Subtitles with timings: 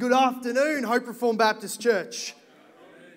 [0.00, 2.34] Good afternoon, Hope Reformed Baptist Church.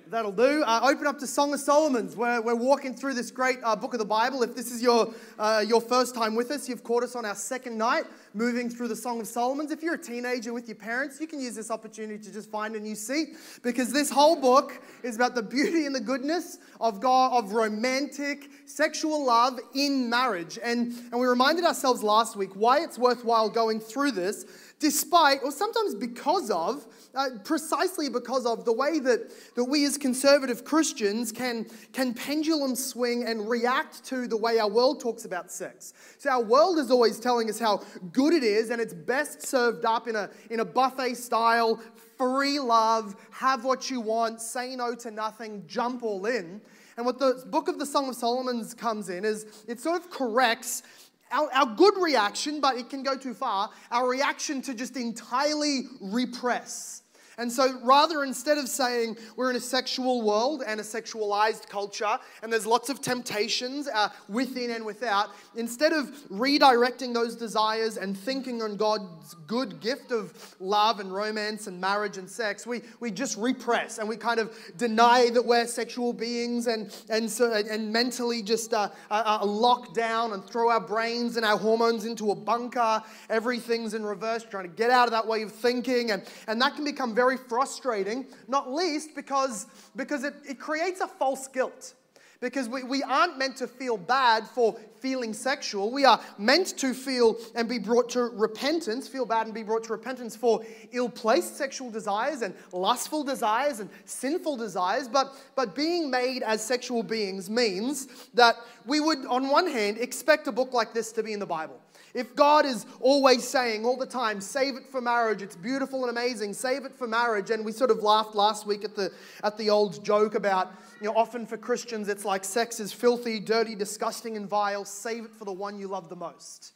[0.09, 0.63] That'll do.
[0.63, 2.13] Uh, open up to Song of Solomon's.
[2.13, 4.43] We're, we're walking through this great uh, book of the Bible.
[4.43, 7.35] If this is your, uh, your first time with us, you've caught us on our
[7.35, 9.71] second night moving through the Song of Solomon's.
[9.71, 12.75] If you're a teenager with your parents, you can use this opportunity to just find
[12.75, 16.99] a new seat because this whole book is about the beauty and the goodness of
[16.99, 20.59] God, of romantic sexual love in marriage.
[20.61, 24.45] And, and we reminded ourselves last week why it's worthwhile going through this
[24.83, 29.97] despite, or sometimes because of, uh, precisely because of the way that, that we as
[29.97, 35.49] conservative Christians can, can pendulum swing and react to the way our world talks about
[35.49, 35.93] sex.
[36.17, 39.85] So, our world is always telling us how good it is, and it's best served
[39.85, 41.81] up in a, in a buffet style,
[42.17, 46.59] free love, have what you want, say no to nothing, jump all in.
[46.97, 50.11] And what the book of the Song of Solomon's comes in is it sort of
[50.11, 50.83] corrects
[51.33, 55.87] our, our good reaction, but it can go too far, our reaction to just entirely
[55.99, 57.02] repress.
[57.37, 62.19] And so, rather, instead of saying we're in a sexual world and a sexualized culture,
[62.41, 68.17] and there's lots of temptations uh, within and without, instead of redirecting those desires and
[68.17, 73.09] thinking on God's good gift of love and romance and marriage and sex, we, we
[73.09, 77.91] just repress and we kind of deny that we're sexual beings and, and, so, and
[77.91, 82.31] mentally just uh, uh, uh lock down and throw our brains and our hormones into
[82.31, 83.01] a bunker.
[83.29, 86.11] Everything's in reverse, trying to get out of that way of thinking.
[86.11, 90.99] And, and that can become very very frustrating, not least because, because it, it creates
[90.99, 91.93] a false guilt.
[92.41, 95.89] Because we, we aren't meant to feel bad for feeling sexual.
[95.89, 99.85] We are meant to feel and be brought to repentance, feel bad and be brought
[99.85, 105.07] to repentance for ill placed sexual desires and lustful desires and sinful desires.
[105.07, 110.47] But, but being made as sexual beings means that we would, on one hand, expect
[110.47, 111.79] a book like this to be in the Bible.
[112.13, 116.11] If God is always saying all the time, save it for marriage, it's beautiful and
[116.11, 119.11] amazing, save it for marriage, and we sort of laughed last week at the,
[119.43, 123.39] at the old joke about, you know, often for Christians it's like sex is filthy,
[123.39, 126.73] dirty, disgusting, and vile, save it for the one you love the most.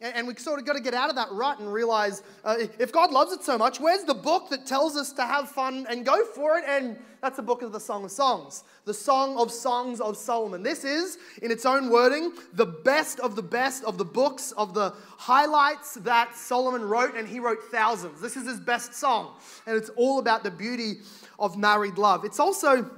[0.00, 2.92] And we sort of got to get out of that rut and realize uh, if
[2.92, 6.06] God loves it so much, where's the book that tells us to have fun and
[6.06, 6.64] go for it?
[6.68, 10.62] And that's the book of the Song of Songs, the Song of Songs of Solomon.
[10.62, 14.72] This is, in its own wording, the best of the best of the books, of
[14.72, 18.20] the highlights that Solomon wrote, and he wrote thousands.
[18.20, 19.34] This is his best song,
[19.66, 21.00] and it's all about the beauty
[21.40, 22.24] of married love.
[22.24, 22.88] It's also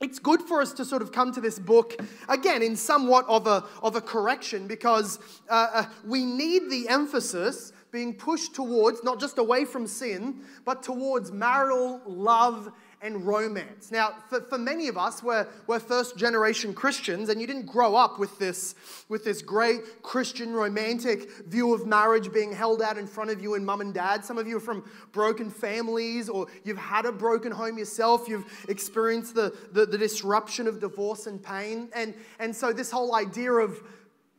[0.00, 1.96] it's good for us to sort of come to this book
[2.28, 5.18] again in somewhat of a, of a correction because
[5.48, 10.82] uh, uh, we need the emphasis being pushed towards not just away from sin, but
[10.82, 12.70] towards marital love
[13.02, 13.90] and romance.
[13.90, 17.94] Now, for, for many of us, we're, we're first generation Christians, and you didn't grow
[17.94, 18.74] up with this,
[19.08, 23.54] with this great Christian romantic view of marriage being held out in front of you
[23.54, 24.24] and mum and dad.
[24.24, 28.28] Some of you are from broken families, or you've had a broken home yourself.
[28.28, 31.88] You've experienced the, the, the disruption of divorce and pain.
[31.94, 33.82] And, and so, this whole idea of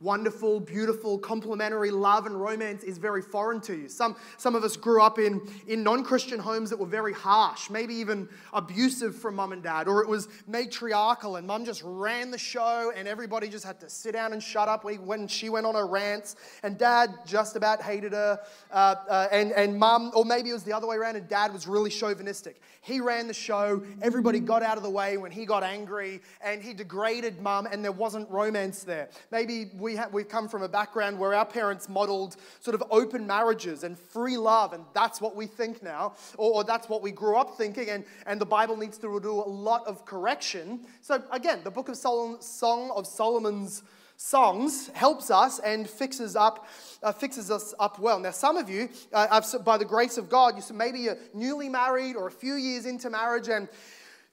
[0.00, 3.88] wonderful, beautiful, complementary love and romance is very foreign to you.
[3.88, 7.70] Some, some of us grew up in, in non Christian homes that were very harsh,
[7.70, 12.30] maybe even abusive from mum and dad, or it was matriarchal and mum just ran
[12.30, 15.66] the show and everybody just had to sit down and shut up when she went
[15.66, 20.24] on her rants, and dad just about hated her, uh, uh, and, and mum, or
[20.24, 22.60] maybe it was the other way around, and dad was really chauvinistic.
[22.80, 26.62] He ran the show, everybody got out of the way when he got angry, and
[26.62, 29.08] he degraded mum, and there wasn't romance there.
[29.30, 32.82] Maybe we we ha- we've come from a background where our parents modeled sort of
[32.90, 37.00] open marriages and free love, and that's what we think now, or, or that's what
[37.00, 40.80] we grew up thinking, and, and the Bible needs to do a lot of correction.
[41.00, 43.82] So, again, the book of Solomon, Song of Solomon's
[44.18, 46.66] songs helps us and fixes up
[47.04, 50.56] uh, fixes us up well now some of you uh, by the grace of god
[50.56, 53.68] you maybe you're newly married or a few years into marriage and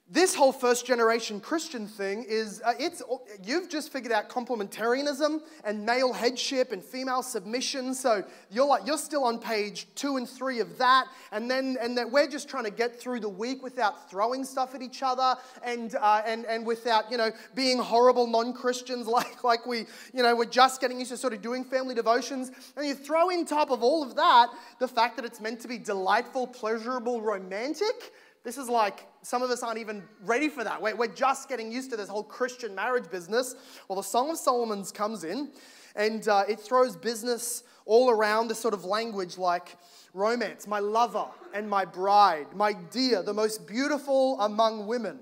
[0.08, 3.02] this whole first generation Christian thing is uh, it's
[3.44, 7.96] you've just figured out complementarianism and male headship and female submission.
[7.96, 11.98] So you're like you're still on page two and three of that, and then and
[11.98, 15.38] that we're just trying to get through the week without throwing stuff at each other
[15.64, 20.36] and uh, and and without you know being horrible non-Christians like like we you know
[20.36, 23.72] we're just getting used to sort of doing family devotions, and you throw in top
[23.72, 28.14] of all of that the fact that it's meant to be delightful, pleasurable, romantic
[28.46, 30.80] this is like some of us aren't even ready for that.
[30.80, 33.56] We're, we're just getting used to this whole Christian marriage business.
[33.90, 35.50] Well, the Song of Solomon's comes in
[35.96, 39.78] and uh, it throws business all around this sort of language like
[40.14, 45.20] romance, my lover and my bride, my dear, the most beautiful among women.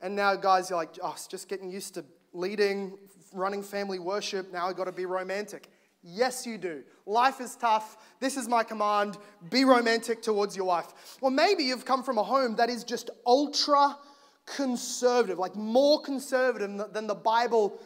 [0.00, 2.96] And now, guys, you're like, oh, just getting used to leading,
[3.32, 4.52] running family worship.
[4.52, 5.68] Now I've got to be romantic.
[6.02, 6.82] Yes, you do.
[7.06, 7.96] Life is tough.
[8.20, 9.18] This is my command.
[9.50, 11.18] Be romantic towards your wife.
[11.20, 13.98] Or maybe you've come from a home that is just ultra
[14.46, 17.80] conservative, like more conservative than the Bible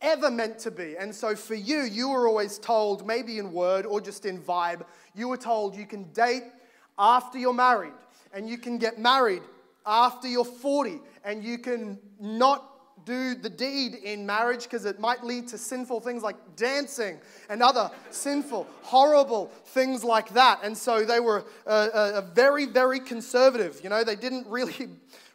[0.00, 0.96] ever meant to be.
[0.96, 4.82] And so for you, you were always told, maybe in word or just in vibe,
[5.14, 6.44] you were told you can date
[6.98, 7.92] after you're married,
[8.32, 9.42] and you can get married
[9.84, 15.22] after you're 40, and you can not do the deed in marriage because it might
[15.22, 20.60] lead to sinful things like dancing and other sinful, horrible things like that.
[20.64, 23.80] And so they were a, a very, very conservative.
[23.82, 24.88] You know, they didn't really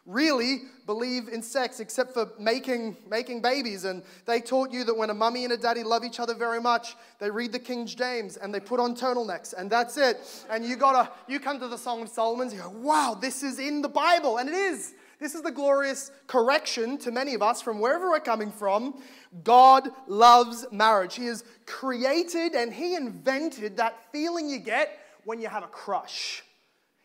[0.06, 3.84] really believe in sex except for making, making babies.
[3.84, 6.60] And they taught you that when a mummy and a daddy love each other very
[6.60, 10.18] much, they read the King James and they put on turtlenecks, and that's it.
[10.50, 13.58] And you gotta, you come to the Song of Solomon's, you go, wow, this is
[13.58, 14.94] in the Bible, and it is.
[15.22, 19.00] This is the glorious correction to many of us from wherever we're coming from.
[19.44, 21.14] God loves marriage.
[21.14, 26.42] He has created and He invented that feeling you get when you have a crush.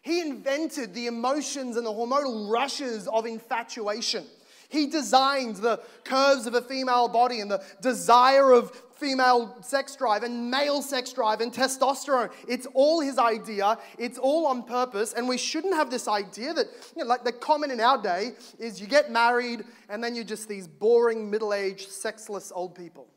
[0.02, 4.26] He invented the emotions and the hormonal rushes of infatuation.
[4.68, 10.24] He designed the curves of a female body and the desire of female sex drive
[10.24, 12.32] and male sex drive and testosterone.
[12.48, 13.78] It's all his idea.
[13.98, 15.14] It's all on purpose.
[15.14, 18.32] And we shouldn't have this idea that, you know, like the common in our day
[18.60, 23.08] is you get married and then you're just these boring, middle aged, sexless old people.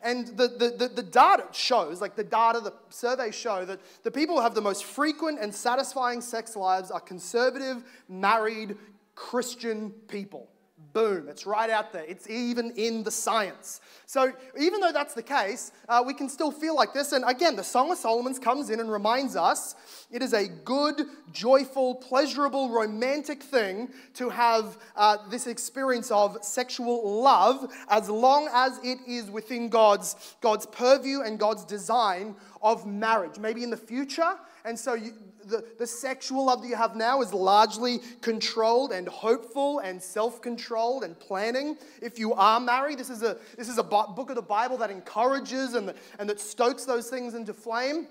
[0.00, 4.12] And the, the, the, the, data shows, like the data, the surveys show that the
[4.12, 8.76] people who have the most frequent and satisfying sex lives are conservative, married,
[9.16, 10.48] Christian people.
[10.92, 12.04] Boom, it's right out there.
[12.04, 13.80] It's even in the science.
[14.06, 17.12] So, even though that's the case, uh, we can still feel like this.
[17.12, 19.74] And again, the Song of Solomon's comes in and reminds us
[20.10, 27.20] it is a good, joyful, pleasurable, romantic thing to have uh, this experience of sexual
[27.20, 33.38] love as long as it is within God's, God's purview and God's design of marriage.
[33.38, 35.12] Maybe in the future, and so you,
[35.48, 41.04] the, sexual love that you have now is largely controlled and hopeful and self controlled
[41.04, 41.76] and planning.
[42.02, 44.90] If you are married, this is a, this is a book of the Bible that
[44.90, 48.06] encourages and, and that stokes those things into flame.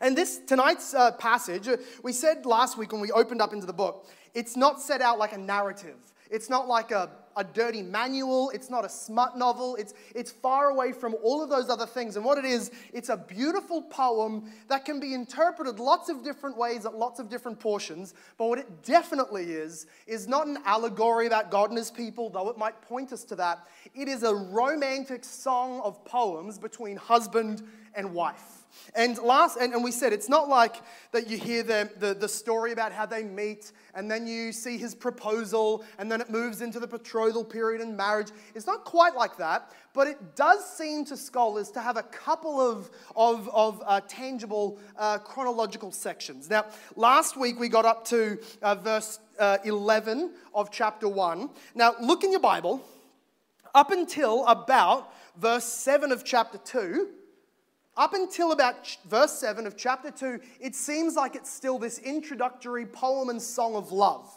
[0.00, 1.68] And this tonight's uh, passage,
[2.02, 5.18] we said last week when we opened up into the book, it's not set out
[5.18, 5.96] like a narrative.
[6.30, 8.50] It's not like a, a dirty manual.
[8.50, 9.76] It's not a smut novel.
[9.76, 12.16] It's, it's far away from all of those other things.
[12.16, 16.56] And what it is, it's a beautiful poem that can be interpreted lots of different
[16.56, 18.14] ways at lots of different portions.
[18.38, 22.48] But what it definitely is, is not an allegory about God and his people, though
[22.50, 23.66] it might point us to that.
[23.94, 27.62] It is a romantic song of poems between husband
[27.94, 28.53] and wife.
[28.94, 30.76] And last, and, and we said it's not like
[31.12, 34.78] that you hear the, the, the, story about how they meet and then you see
[34.78, 38.28] his proposal and then it moves into the betrothal period and marriage.
[38.54, 42.60] It's not quite like that, but it does seem to scholars to have a couple
[42.60, 46.50] of, of, of uh, tangible uh, chronological sections.
[46.50, 46.66] Now,
[46.96, 51.50] last week we got up to uh, verse uh, 11 of chapter 1.
[51.74, 52.84] Now, look in your Bible.
[53.74, 57.08] Up until about verse 7 of chapter 2,
[57.96, 62.86] up until about verse 7 of chapter 2, it seems like it's still this introductory
[62.86, 64.28] poem and song of love.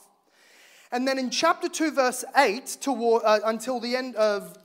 [0.92, 4.57] And then in chapter 2, verse 8, toward, uh, until the end of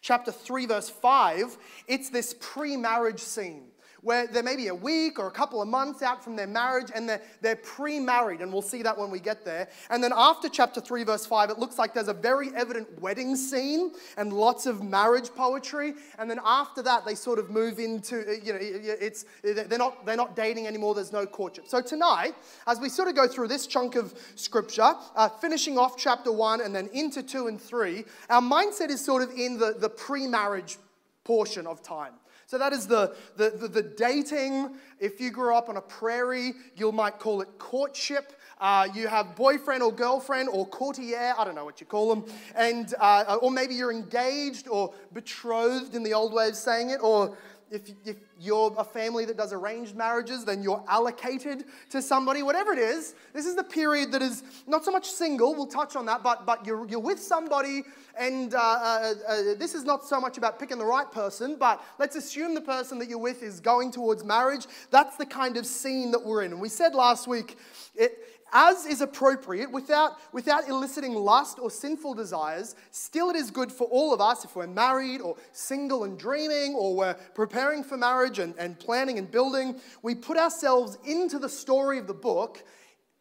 [0.00, 1.56] chapter 3, verse 5,
[1.86, 3.68] it's this pre marriage scene
[4.02, 7.08] where they're maybe a week or a couple of months out from their marriage and
[7.08, 9.68] they're, they're pre married, and we'll see that when we get there.
[9.90, 13.36] And then after chapter 3, verse 5, it looks like there's a very evident wedding
[13.36, 15.94] scene and lots of marriage poetry.
[16.18, 20.06] And then after that, they sort of move into, uh, you know, it's, they're, not,
[20.06, 21.66] they're not dating anymore, there's no courtship.
[21.68, 22.34] So tonight,
[22.66, 26.60] as we sort of go through this chunk of scripture, uh, finishing off chapter 1
[26.60, 30.26] and then into 2 and 3, our mindset is sort of in the, the pre
[30.26, 30.78] marriage
[31.24, 32.14] portion of time.
[32.48, 34.70] So that is the, the, the, the, dating.
[34.98, 38.32] If you grew up on a prairie, you might call it courtship.
[38.58, 42.24] Uh, you have boyfriend or girlfriend or courtier, I don't know what you call them,
[42.56, 47.00] and, uh, or maybe you're engaged or betrothed in the old way of saying it,
[47.02, 47.36] or
[47.70, 52.72] if, if you're a family that does arranged marriages, then you're allocated to somebody, whatever
[52.72, 53.14] it is.
[53.32, 56.46] This is the period that is not so much single, we'll touch on that, but,
[56.46, 57.82] but you're, you're with somebody,
[58.18, 61.82] and uh, uh, uh, this is not so much about picking the right person, but
[61.98, 64.66] let's assume the person that you're with is going towards marriage.
[64.90, 66.52] That's the kind of scene that we're in.
[66.52, 67.58] And we said last week,
[67.94, 73.70] it, as is appropriate, without, without eliciting lust or sinful desires, still it is good
[73.70, 77.96] for all of us if we're married or single and dreaming or we're preparing for
[77.96, 79.80] marriage and, and planning and building.
[80.02, 82.64] We put ourselves into the story of the book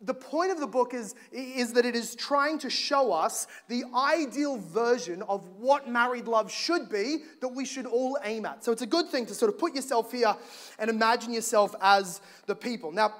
[0.02, 3.84] the point of the book is, is that it is trying to show us the
[3.96, 8.64] ideal version of what married love should be that we should all aim at.
[8.64, 10.36] So it's a good thing to sort of put yourself here
[10.78, 12.92] and imagine yourself as the people.
[12.92, 13.16] Now,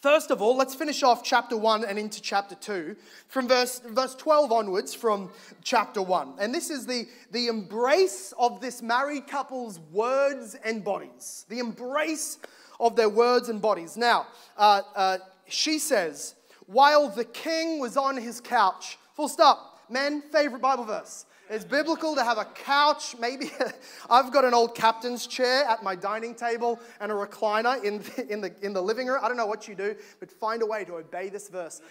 [0.00, 2.96] First of all, let's finish off chapter 1 and into chapter 2
[3.28, 5.30] from verse, verse 12 onwards from
[5.62, 6.36] chapter 1.
[6.40, 11.44] And this is the, the embrace of this married couple's words and bodies.
[11.50, 12.38] The embrace
[12.78, 13.98] of their words and bodies.
[13.98, 14.26] Now,
[14.56, 20.62] uh, uh, she says, while the king was on his couch, full stop, men, favorite
[20.62, 21.26] Bible verse.
[21.52, 23.50] It's biblical to have a couch, maybe.
[24.10, 28.26] I've got an old captain's chair at my dining table and a recliner in the,
[28.32, 29.18] in, the, in the living room.
[29.20, 31.82] I don't know what you do, but find a way to obey this verse.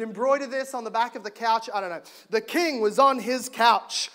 [0.00, 1.70] Embroider this on the back of the couch.
[1.72, 2.02] I don't know.
[2.30, 4.10] The king was on his couch.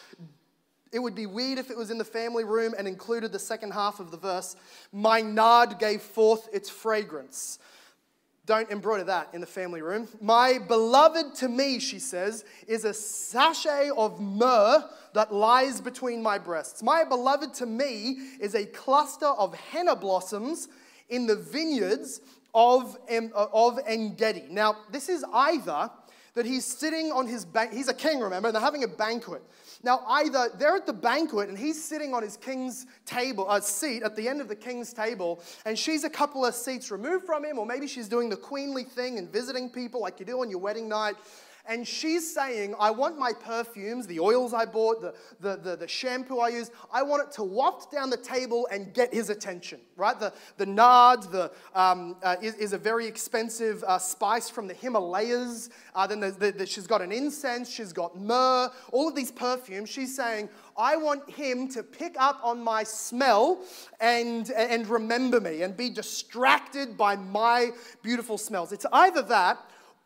[0.91, 3.71] It would be weird if it was in the family room and included the second
[3.71, 4.57] half of the verse.
[4.91, 7.57] My nard gave forth its fragrance.
[8.47, 10.07] Don't embroider that in the family room.
[10.21, 16.37] My beloved to me, she says, is a sachet of myrrh that lies between my
[16.37, 16.81] breasts.
[16.81, 20.69] My beloved to me is a cluster of henna blossoms
[21.09, 22.21] in the vineyards
[22.53, 24.45] of, uh, of Engedi.
[24.49, 25.91] Now, this is either
[26.37, 29.41] that he's sitting on his bank, he's a king, remember, and they're having a banquet.
[29.81, 34.03] Now, either they're at the banquet and he's sitting on his king's table, uh, seat
[34.03, 37.43] at the end of the king's table, and she's a couple of seats removed from
[37.43, 40.51] him, or maybe she's doing the queenly thing and visiting people like you do on
[40.51, 41.15] your wedding night
[41.67, 45.87] and she's saying, I want my perfumes, the oils I bought, the, the, the, the,
[45.87, 49.81] shampoo I use, I want it to waft down the table and get his attention,
[49.97, 50.17] right?
[50.17, 54.73] The, the nard the, um, uh, is, is, a very expensive uh, spice from the
[54.73, 55.69] Himalayas.
[55.93, 59.89] Uh, then the, the, she's got an incense, she's got myrrh, all of these perfumes.
[59.89, 63.63] She's saying, I want him to pick up on my smell
[63.99, 67.71] and, and remember me and be distracted by my
[68.03, 68.71] beautiful smells.
[68.71, 69.59] It's either that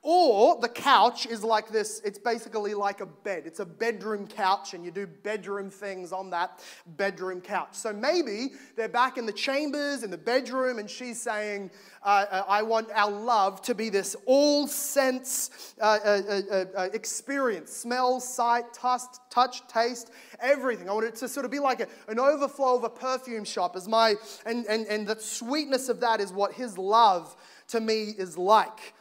[0.03, 3.43] or the couch is like this it's basically like a bed.
[3.45, 6.59] It's a bedroom couch, and you do bedroom things on that
[6.97, 7.69] bedroom couch.
[7.73, 11.69] So maybe they're back in the chambers, in the bedroom, and she's saying,
[12.03, 16.89] uh, uh I want our love to be this all sense uh, uh, uh, uh,
[16.93, 20.89] experience smell, sight, touch, touch, taste, everything.
[20.89, 23.75] I want it to sort of be like a, an overflow of a perfume shop,
[23.75, 24.15] as my,
[24.47, 27.35] and, and, and the sweetness of that is what his love
[27.67, 28.93] to me is like.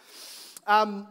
[0.71, 1.09] Um,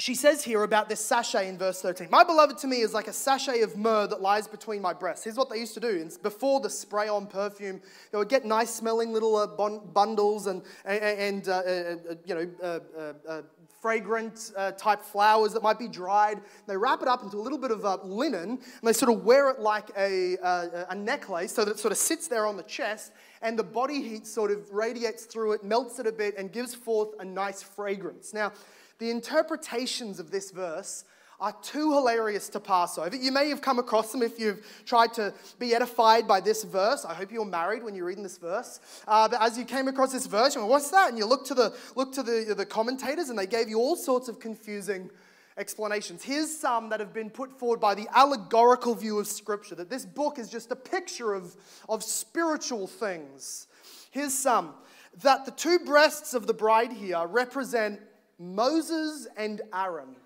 [0.00, 2.08] she says here about this sachet in verse 13.
[2.10, 5.22] My beloved to me is like a sachet of myrrh that lies between my breasts.
[5.22, 6.10] Here's what they used to do.
[6.24, 11.48] Before the spray on perfume, they would get nice smelling little uh, bundles and, and
[11.48, 13.42] uh, uh, uh you know, uh, uh,
[13.80, 16.40] fragrant type flowers that might be dried.
[16.66, 19.50] They wrap it up into a little bit of linen and they sort of wear
[19.50, 20.36] it like a,
[20.90, 24.02] a necklace so that it sort of sits there on the chest and the body
[24.02, 27.62] heat sort of radiates through it, melts it a bit, and gives forth a nice
[27.62, 28.34] fragrance.
[28.34, 28.52] Now,
[28.98, 31.04] the interpretations of this verse
[31.38, 33.14] are too hilarious to pass over.
[33.14, 37.04] You may have come across them if you've tried to be edified by this verse.
[37.04, 38.80] I hope you're married when you're reading this verse.
[39.06, 41.10] Uh, but as you came across this verse, you went, what's that?
[41.10, 43.96] And you look to the look to the, the commentators, and they gave you all
[43.96, 45.10] sorts of confusing
[45.58, 46.22] explanations.
[46.22, 50.04] Here's some that have been put forward by the allegorical view of Scripture that this
[50.04, 51.56] book is just a picture of,
[51.88, 53.66] of spiritual things.
[54.10, 54.74] Here's some
[55.22, 58.00] that the two breasts of the bride here represent
[58.38, 60.16] Moses and Aaron.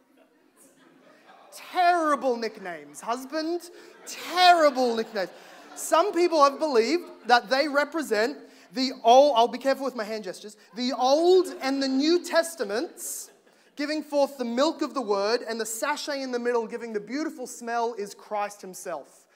[1.53, 3.01] Terrible nicknames.
[3.01, 3.61] Husband,
[4.07, 5.31] terrible nicknames.
[5.75, 8.37] Some people have believed that they represent
[8.73, 13.31] the old, I'll be careful with my hand gestures, the Old and the New Testaments,
[13.77, 17.01] giving forth the milk of the word, and the sachet in the middle giving the
[17.01, 19.27] beautiful smell is Christ Himself.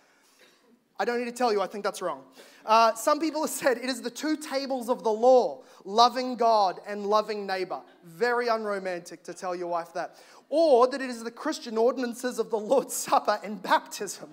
[0.99, 2.23] I don't need to tell you, I think that's wrong.
[2.65, 6.81] Uh, some people have said it is the two tables of the law loving God
[6.87, 7.81] and loving neighbor.
[8.05, 10.17] Very unromantic to tell your wife that.
[10.49, 14.31] Or that it is the Christian ordinances of the Lord's Supper and baptism.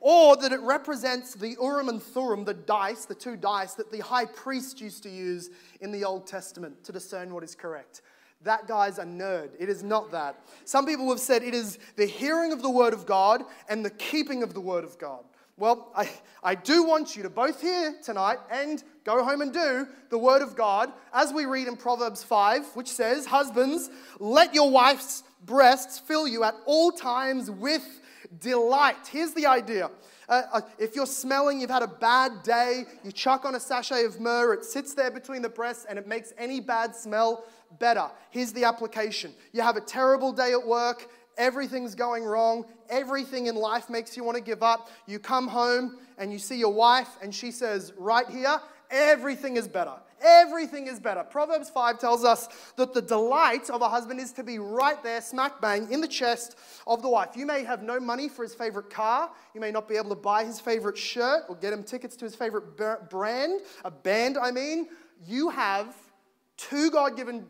[0.00, 4.00] Or that it represents the Urim and Thummim, the dice, the two dice that the
[4.00, 5.48] high priest used to use
[5.80, 8.02] in the Old Testament to discern what is correct.
[8.42, 9.50] That guy's a nerd.
[9.58, 10.38] It is not that.
[10.66, 13.90] Some people have said it is the hearing of the word of God and the
[13.90, 15.24] keeping of the word of God.
[15.56, 16.10] Well, I,
[16.42, 20.42] I do want you to both hear tonight and go home and do the word
[20.42, 26.00] of God as we read in Proverbs 5, which says, Husbands, let your wife's breasts
[26.00, 27.86] fill you at all times with
[28.40, 28.96] delight.
[29.08, 29.90] Here's the idea.
[30.28, 34.04] Uh, uh, if you're smelling, you've had a bad day, you chuck on a sachet
[34.04, 37.44] of myrrh, it sits there between the breasts and it makes any bad smell
[37.78, 38.10] better.
[38.30, 39.34] Here's the application.
[39.52, 44.24] You have a terrible day at work, everything's going wrong, everything in life makes you
[44.24, 44.90] want to give up.
[45.06, 48.60] You come home and you see your wife, and she says, Right here,
[48.90, 49.94] everything is better.
[50.24, 51.22] Everything is better.
[51.22, 55.20] Proverbs 5 tells us that the delight of a husband is to be right there,
[55.20, 57.30] smack bang, in the chest of the wife.
[57.36, 59.30] You may have no money for his favorite car.
[59.54, 62.24] You may not be able to buy his favorite shirt or get him tickets to
[62.24, 62.76] his favorite
[63.10, 64.88] brand, a band, I mean.
[65.26, 65.94] You have
[66.56, 67.46] two God given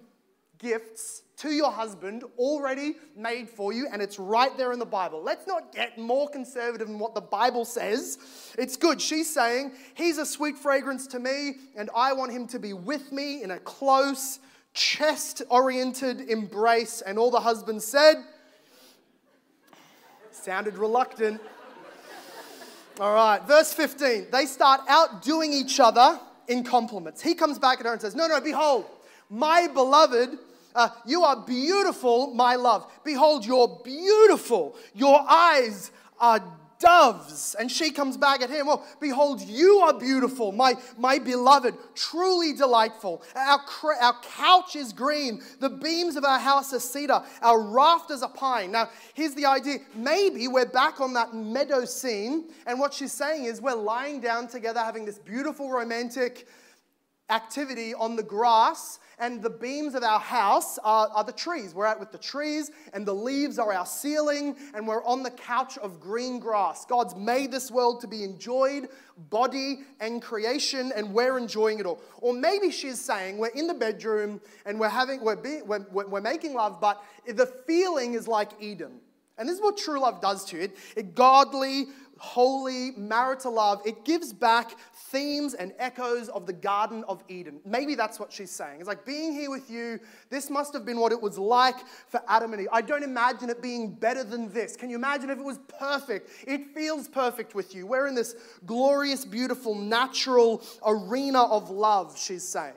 [0.59, 5.23] gifts to your husband already made for you, and it's right there in the Bible.
[5.23, 8.19] Let's not get more conservative than what the Bible says.
[8.57, 9.01] It's good.
[9.01, 13.11] She's saying, He's a sweet fragrance to me, and I want him to be with
[13.11, 14.39] me in a close,
[14.75, 17.01] chest oriented embrace.
[17.01, 18.17] And all the husband said,
[20.45, 21.41] sounded reluctant.
[23.01, 24.27] All right, verse 15.
[24.31, 27.23] They start outdoing each other in compliments.
[27.23, 28.85] He comes back at her and says, No, no, behold,
[29.31, 30.39] my beloved
[30.75, 32.91] uh, you are beautiful, my love.
[33.05, 34.77] Behold, you're beautiful.
[34.95, 36.41] Your eyes are
[36.79, 37.57] doves.
[37.59, 38.67] And she comes back at him.
[38.67, 43.23] Well, behold, you are beautiful, my, my beloved, truly delightful.
[43.35, 43.61] Our,
[44.01, 45.43] our couch is green.
[45.61, 47.23] The beams of our house are cedar.
[47.43, 48.73] Our rafters are pine.
[48.73, 49.79] Now, here's the idea.
[49.95, 52.51] Maybe we're back on that meadow scene.
[52.67, 56.47] And what she's saying is we're lying down together, having this beautiful romantic
[57.31, 61.75] activity on the grass, and the beams of our house are, are, the trees.
[61.75, 65.31] We're out with the trees, and the leaves are our ceiling, and we're on the
[65.31, 66.85] couch of green grass.
[66.85, 68.89] God's made this world to be enjoyed,
[69.31, 72.01] body and creation, and we're enjoying it all.
[72.19, 76.21] Or maybe she's saying we're in the bedroom and we're having we're, be, we're, we're
[76.21, 79.01] making love, but the feeling is like Eden.
[79.37, 80.63] And this is what true love does to you.
[80.65, 81.87] It, it godly,
[82.19, 84.77] holy marital love, it gives back
[85.15, 87.61] themes and echoes of the Garden of Eden.
[87.65, 88.81] Maybe that's what she's saying.
[88.81, 91.77] It's like being here with you, this must have been what it was like
[92.09, 92.69] for Adam and Eve.
[92.73, 94.75] I don't imagine it being better than this.
[94.75, 96.31] Can you imagine if it was perfect?
[96.49, 97.87] It feels perfect with you.
[97.87, 98.35] We're in this
[98.67, 102.75] glorious, beautiful, natural arena of love, she's saying.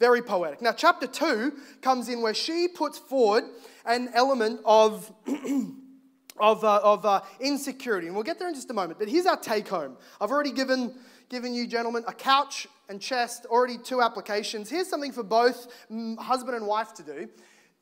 [0.00, 0.60] Very poetic.
[0.60, 3.44] Now, chapter 2 comes in where she puts forward
[3.86, 5.12] an element of.
[6.40, 8.06] of, uh, of uh, insecurity.
[8.06, 8.98] And we'll get there in just a moment.
[8.98, 9.96] But here's our take home.
[10.20, 10.94] I've already given,
[11.30, 14.68] given you, gentlemen, a couch and chest, already two applications.
[14.68, 17.28] Here's something for both mm, husband and wife to do.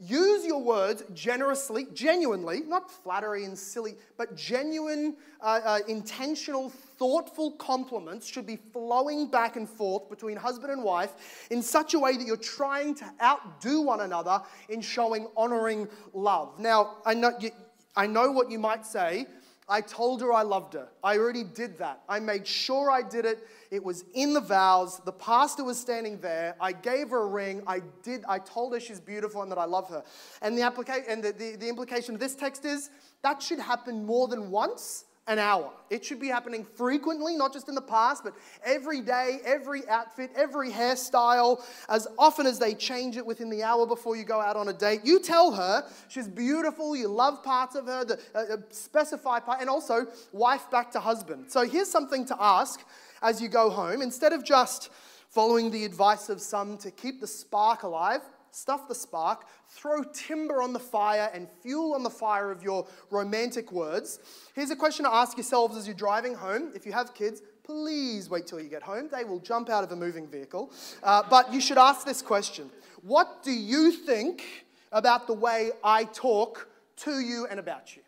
[0.00, 7.52] Use your words generously, genuinely, not flattery and silly, but genuine, uh, uh, intentional, thoughtful
[7.52, 12.16] compliments should be flowing back and forth between husband and wife in such a way
[12.16, 16.60] that you're trying to outdo one another in showing honoring love.
[16.60, 17.50] Now, I know you,
[17.96, 19.26] I know what you might say.
[19.68, 20.88] I told her I loved her.
[21.04, 22.02] I already did that.
[22.08, 23.46] I made sure I did it.
[23.70, 25.00] It was in the vows.
[25.04, 26.56] The pastor was standing there.
[26.58, 27.62] I gave her a ring.
[27.66, 28.24] I did.
[28.26, 30.02] I told her she's beautiful and that I love her.
[30.40, 32.88] And the application and the, the, the implication of this text is
[33.22, 35.70] that should happen more than once an hour.
[35.90, 40.30] It should be happening frequently, not just in the past, but every day, every outfit,
[40.34, 44.56] every hairstyle, as often as they change it within the hour before you go out
[44.56, 45.02] on a date.
[45.04, 49.60] You tell her she's beautiful, you love parts of her, the uh, uh specify part,
[49.60, 51.52] and also wife back to husband.
[51.52, 52.82] So here's something to ask
[53.22, 54.00] as you go home.
[54.00, 54.90] Instead of just
[55.28, 60.62] following the advice of some to keep the spark alive, stuff the spark, throw timber
[60.62, 64.20] on the fire and fuel on the fire of your romantic words.
[64.54, 66.72] Here's a question to ask yourselves as you're driving home.
[66.74, 69.08] If you have kids, please wait till you get home.
[69.12, 70.72] They will jump out of a moving vehicle.
[71.02, 72.70] Uh, but you should ask this question
[73.02, 78.02] What do you think about the way I talk to you and about you?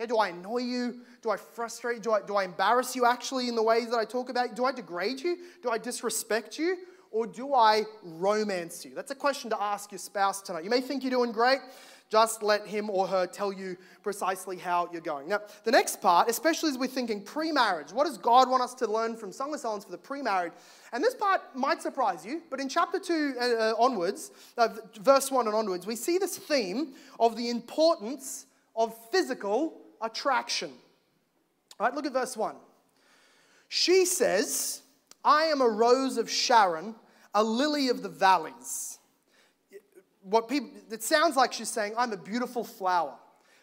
[0.00, 1.00] Okay, do I annoy you?
[1.22, 2.02] Do I frustrate you?
[2.02, 4.54] Do I, do I embarrass you actually in the ways that I talk about you?
[4.54, 5.38] Do I degrade you?
[5.62, 6.76] Do I disrespect you?
[7.10, 8.94] Or do I romance you?
[8.94, 10.64] That's a question to ask your spouse tonight.
[10.64, 11.60] You may think you're doing great.
[12.10, 15.28] Just let him or her tell you precisely how you're going.
[15.28, 18.72] Now, the next part, especially as we're thinking pre marriage, what does God want us
[18.74, 20.52] to learn from Song of Songs for the pre married?
[20.92, 24.68] And this part might surprise you, but in chapter 2 uh, uh, onwards, uh,
[25.00, 30.70] verse 1 and onwards, we see this theme of the importance of physical attraction.
[31.78, 32.54] All right, look at verse 1.
[33.68, 34.80] She says,
[35.24, 36.94] I am a rose of Sharon,
[37.34, 38.98] a lily of the valleys.
[40.22, 43.14] What people, it sounds like she's saying, I'm a beautiful flower.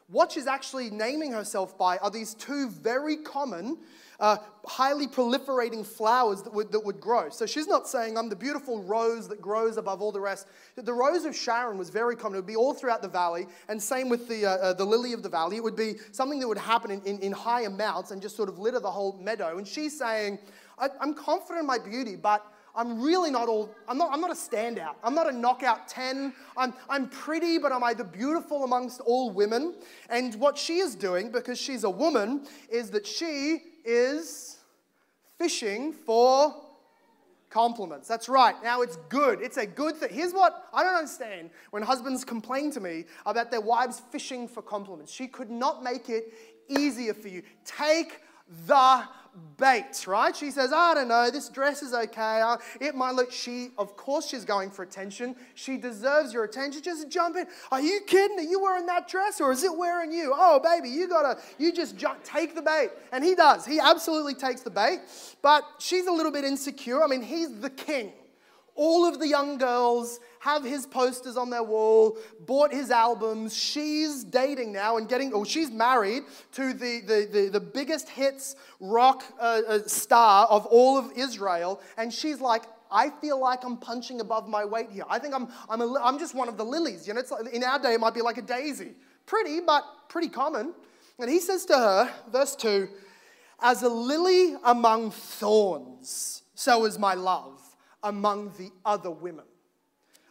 [0.07, 3.79] What she's actually naming herself by are these two very common,
[4.19, 7.29] uh, highly proliferating flowers that would, that would grow.
[7.29, 10.47] So she's not saying, I'm the beautiful rose that grows above all the rest.
[10.75, 12.35] The rose of Sharon was very common.
[12.35, 15.13] It would be all throughout the valley, and same with the, uh, uh, the lily
[15.13, 15.57] of the valley.
[15.57, 18.47] It would be something that would happen in, in, in high amounts and just sort
[18.47, 19.57] of litter the whole meadow.
[19.57, 20.37] And she's saying,
[20.77, 24.31] I, am confident in my beauty, but I'm really not all, I'm not, I'm not
[24.31, 24.95] a standout.
[25.03, 26.33] I'm not a knockout 10.
[26.57, 29.75] I'm, I'm pretty, but am I the beautiful amongst all women?
[30.09, 34.57] And what she is doing, because she's a woman, is that she is
[35.37, 36.53] fishing for
[37.49, 38.09] compliments.
[38.09, 38.55] That's right.
[38.61, 39.39] Now it's good.
[39.41, 40.09] It's a good thing.
[40.11, 44.61] Here's what I don't understand when husbands complain to me about their wives fishing for
[44.61, 45.13] compliments.
[45.13, 46.33] She could not make it
[46.67, 47.43] easier for you.
[47.63, 48.19] Take
[48.67, 49.03] the
[49.57, 50.35] bait, right?
[50.35, 52.55] She says, I don't know, this dress is okay.
[52.79, 55.35] It might look, she, of course, she's going for attention.
[55.55, 56.81] She deserves your attention.
[56.81, 57.45] Just jump in.
[57.71, 58.39] Are you kidding?
[58.39, 60.33] Are you wearing that dress or is it wearing you?
[60.35, 62.89] Oh, baby, you gotta, you just jump, take the bait.
[63.11, 63.65] And he does.
[63.65, 64.99] He absolutely takes the bait.
[65.41, 67.03] But she's a little bit insecure.
[67.03, 68.13] I mean, he's the king.
[68.75, 73.55] All of the young girls have his posters on their wall, bought his albums.
[73.55, 78.57] She's dating now and getting, or she's married to the, the, the, the biggest hits
[78.81, 81.81] rock uh, uh, star of all of Israel.
[81.97, 85.05] And she's like, I feel like I'm punching above my weight here.
[85.09, 87.07] I think I'm, I'm, a, I'm just one of the lilies.
[87.07, 88.91] You know, it's like, in our day, it might be like a daisy.
[89.25, 90.73] Pretty, but pretty common.
[91.17, 92.89] And he says to her, verse 2
[93.61, 97.54] As a lily among thorns, so is my love
[98.05, 99.43] among the other women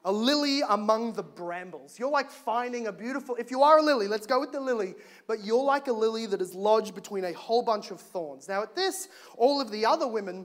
[0.04, 1.98] a lily among the brambles.
[1.98, 4.94] You're like finding a beautiful, if you are a lily, let's go with the lily,
[5.26, 8.46] but you're like a lily that is lodged between a whole bunch of thorns.
[8.46, 9.08] Now, at this,
[9.38, 10.44] all of the other women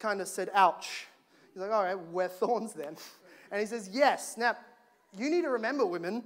[0.00, 1.06] kind of said, ouch.
[1.52, 2.96] He's like, all right, we're thorns then.
[3.52, 4.36] And he says, yes.
[4.36, 4.56] Now,
[5.16, 6.24] you need to remember, women,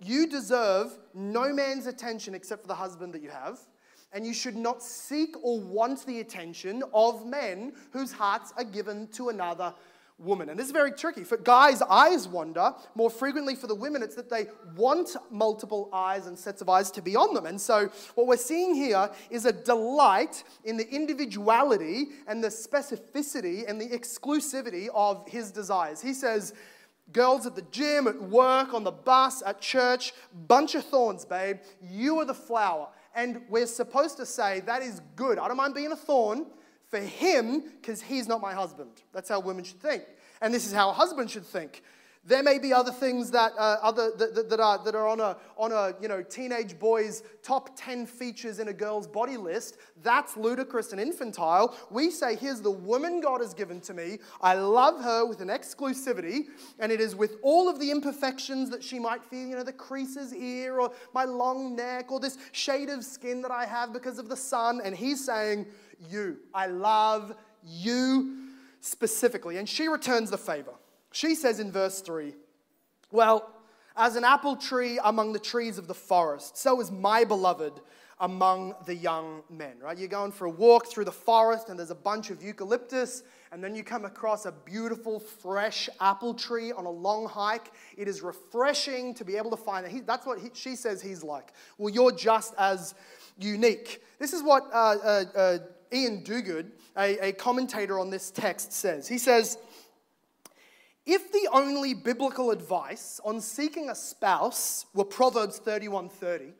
[0.00, 3.60] you deserve no man's attention except for the husband that you have.
[4.14, 9.08] And you should not seek or want the attention of men whose hearts are given
[9.08, 9.74] to another
[10.18, 10.48] woman.
[10.48, 11.24] And this is very tricky.
[11.24, 12.72] For guys, eyes wander.
[12.94, 14.46] More frequently for the women, it's that they
[14.76, 17.46] want multiple eyes and sets of eyes to be on them.
[17.46, 23.68] And so, what we're seeing here is a delight in the individuality and the specificity
[23.68, 26.00] and the exclusivity of his desires.
[26.00, 26.54] He says,
[27.12, 30.14] Girls at the gym, at work, on the bus, at church,
[30.48, 31.58] bunch of thorns, babe.
[31.82, 32.88] You are the flower.
[33.14, 35.38] And we're supposed to say, that is good.
[35.38, 36.46] I don't mind being a thorn
[36.88, 38.90] for him because he's not my husband.
[39.12, 40.04] That's how women should think.
[40.40, 41.82] And this is how a husband should think.
[42.26, 45.36] There may be other things that, uh, other, that, that, are, that are on a,
[45.58, 49.76] on a you know, teenage boy's top 10 features in a girl's body list.
[50.02, 51.76] That's ludicrous and infantile.
[51.90, 54.20] We say, here's the woman God has given to me.
[54.40, 56.46] I love her with an exclusivity,
[56.78, 59.72] and it is with all of the imperfections that she might feel, you know, the
[59.72, 64.18] creases here, or my long neck, or this shade of skin that I have because
[64.18, 64.80] of the sun.
[64.82, 65.66] And he's saying,
[66.08, 66.38] you.
[66.54, 68.36] I love you
[68.80, 69.58] specifically.
[69.58, 70.72] And she returns the favor.
[71.14, 72.34] She says in verse 3
[73.12, 73.48] Well,
[73.96, 77.80] as an apple tree among the trees of the forest, so is my beloved
[78.18, 79.96] among the young men, right?
[79.96, 83.22] You're going for a walk through the forest and there's a bunch of eucalyptus,
[83.52, 87.70] and then you come across a beautiful, fresh apple tree on a long hike.
[87.96, 90.06] It is refreshing to be able to find that.
[90.08, 91.52] that's what he, she says he's like.
[91.78, 92.96] Well, you're just as
[93.38, 94.02] unique.
[94.18, 95.58] This is what uh, uh, uh,
[95.92, 99.06] Iain Duguid, a, a commentator on this text, says.
[99.06, 99.58] He says,
[101.06, 106.52] if the only biblical advice on seeking a spouse were Proverbs 31:30,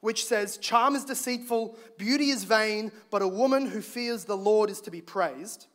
[0.00, 4.70] which says, Charm is deceitful, beauty is vain, but a woman who fears the Lord
[4.70, 5.66] is to be praised,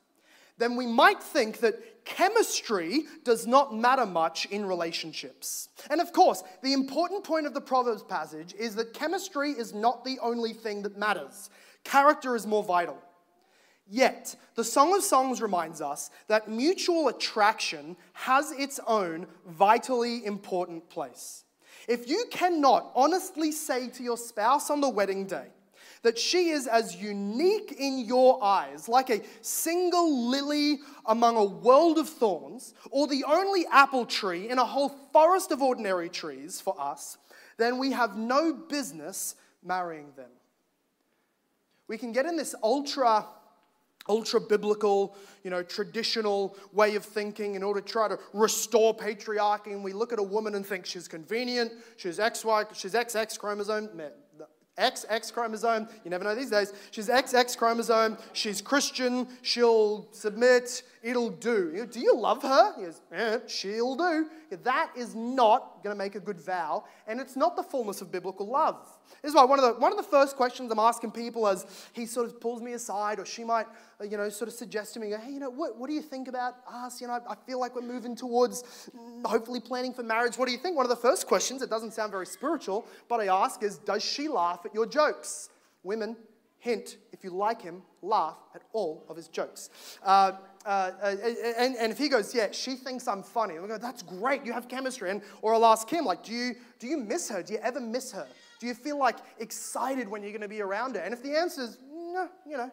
[0.57, 5.69] then we might think that chemistry does not matter much in relationships.
[5.89, 10.05] And of course, the important point of the Proverbs passage is that chemistry is not
[10.05, 11.49] the only thing that matters.
[11.83, 12.97] Character is more vital.
[13.93, 20.89] Yet, the Song of Songs reminds us that mutual attraction has its own vitally important
[20.89, 21.43] place.
[21.89, 25.47] If you cannot honestly say to your spouse on the wedding day
[26.03, 31.97] that she is as unique in your eyes, like a single lily among a world
[31.97, 36.79] of thorns, or the only apple tree in a whole forest of ordinary trees for
[36.79, 37.17] us,
[37.57, 40.29] then we have no business marrying them
[41.91, 43.25] we can get in this ultra
[44.07, 49.67] ultra biblical, you know, traditional way of thinking in order to try to restore patriarchy.
[49.67, 53.89] And we look at a woman and think she's convenient, she's XY, she's XX chromosome.
[54.77, 56.73] XX chromosome, you never know these days.
[56.91, 61.85] She's XX chromosome, she's Christian, she'll submit, it'll do.
[61.91, 62.73] Do you love her?
[62.77, 64.27] He goes, eh, she'll do.
[64.63, 68.11] That is not going to make a good vow, and it's not the fullness of
[68.11, 68.87] biblical love.
[69.21, 71.65] This is why one of, the, one of the first questions I'm asking people as
[71.93, 73.67] he sort of pulls me aside, or she might,
[73.99, 76.01] uh, you know, sort of suggest to me, hey, you know, what, what do you
[76.01, 77.01] think about us?
[77.01, 80.37] You know, I feel like we're moving towards mm, hopefully planning for marriage.
[80.37, 80.75] What do you think?
[80.75, 84.03] One of the first questions, it doesn't sound very spiritual, but I ask is, does
[84.03, 85.49] she laugh at your jokes?
[85.83, 86.15] Women,
[86.59, 89.69] hint, if you like him, laugh at all of his jokes.
[90.03, 91.15] Uh, uh, uh,
[91.57, 94.53] and, and if he goes, yeah, she thinks I'm funny, we go, that's great, you
[94.53, 95.09] have chemistry.
[95.09, 97.41] And, or I'll ask him, like, do you, do you miss her?
[97.41, 98.27] Do you ever miss her?
[98.61, 101.01] Do you feel like excited when you're going to be around her?
[101.01, 102.71] And if the answer is no, you know,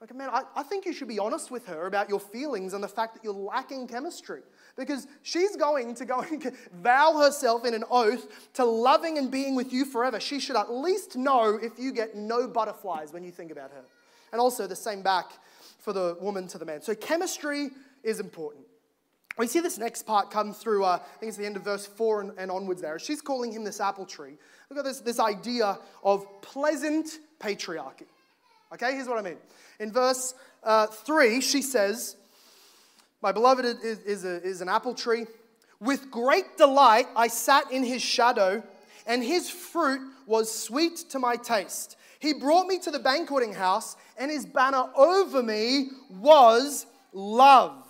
[0.00, 2.84] Like, man, I, I think you should be honest with her about your feelings and
[2.84, 4.42] the fact that you're lacking chemistry.
[4.76, 9.56] Because she's going to go and vow herself in an oath to loving and being
[9.56, 10.20] with you forever.
[10.20, 13.82] She should at least know if you get no butterflies when you think about her.
[14.30, 15.32] And also the same back
[15.80, 16.82] for the woman to the man.
[16.82, 17.70] So chemistry
[18.04, 18.64] is important.
[19.40, 21.86] We see this next part come through, uh, I think it's the end of verse
[21.86, 22.98] 4 and, and onwards there.
[22.98, 24.34] She's calling him this apple tree.
[24.68, 28.04] Look at this, this idea of pleasant patriarchy.
[28.74, 29.38] Okay, here's what I mean.
[29.78, 32.16] In verse uh, 3, she says,
[33.22, 35.24] My beloved is, is, a, is an apple tree.
[35.80, 38.62] With great delight I sat in his shadow,
[39.06, 41.96] and his fruit was sweet to my taste.
[42.18, 47.86] He brought me to the banqueting house, and his banner over me was love.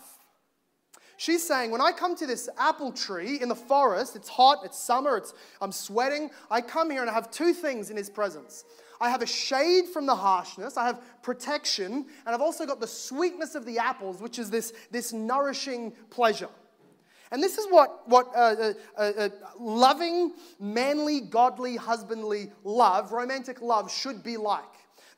[1.21, 4.79] She's saying, when I come to this apple tree in the forest, it's hot, it's
[4.79, 6.31] summer, it's, I'm sweating.
[6.51, 8.65] I come here and I have two things in his presence.
[9.03, 12.87] I have a shade from the harshness, I have protection, and I've also got the
[12.87, 16.49] sweetness of the apples, which is this, this nourishing pleasure.
[17.31, 19.29] And this is what, what uh, uh, uh,
[19.59, 24.65] loving, manly, godly, husbandly love, romantic love, should be like.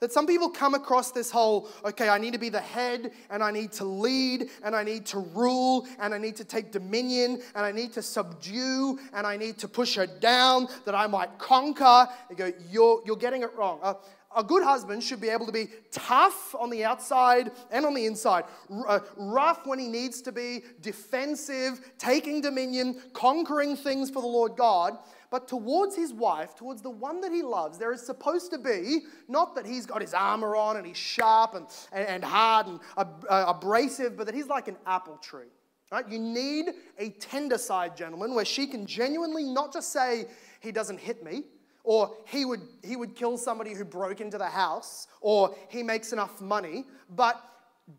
[0.02, 3.40] That some people come across this whole, okay, I need to be the head and
[3.40, 7.40] I need to lead and I need to rule and I need to take dominion
[7.54, 11.38] and I need to subdue and I need to push her down that I might
[11.38, 12.08] conquer.
[12.28, 13.78] They go, you're, you're getting it wrong.
[13.80, 13.94] Uh,
[14.34, 18.06] a good husband should be able to be tough on the outside and on the
[18.06, 24.20] inside, R- uh, rough when he needs to be, defensive, taking dominion, conquering things for
[24.20, 24.98] the Lord God.
[25.32, 29.00] But towards his wife, towards the one that he loves, there is supposed to be
[29.28, 32.78] not that he's got his armor on and he's sharp and, and, and hard and
[32.98, 35.48] uh, abrasive, but that he's like an apple tree.
[35.90, 36.06] Right?
[36.06, 36.66] You need
[36.98, 40.26] a tender side gentleman where she can genuinely not just say,
[40.60, 41.44] he doesn't hit me,
[41.82, 46.12] or he would, he would kill somebody who broke into the house, or he makes
[46.12, 47.42] enough money, but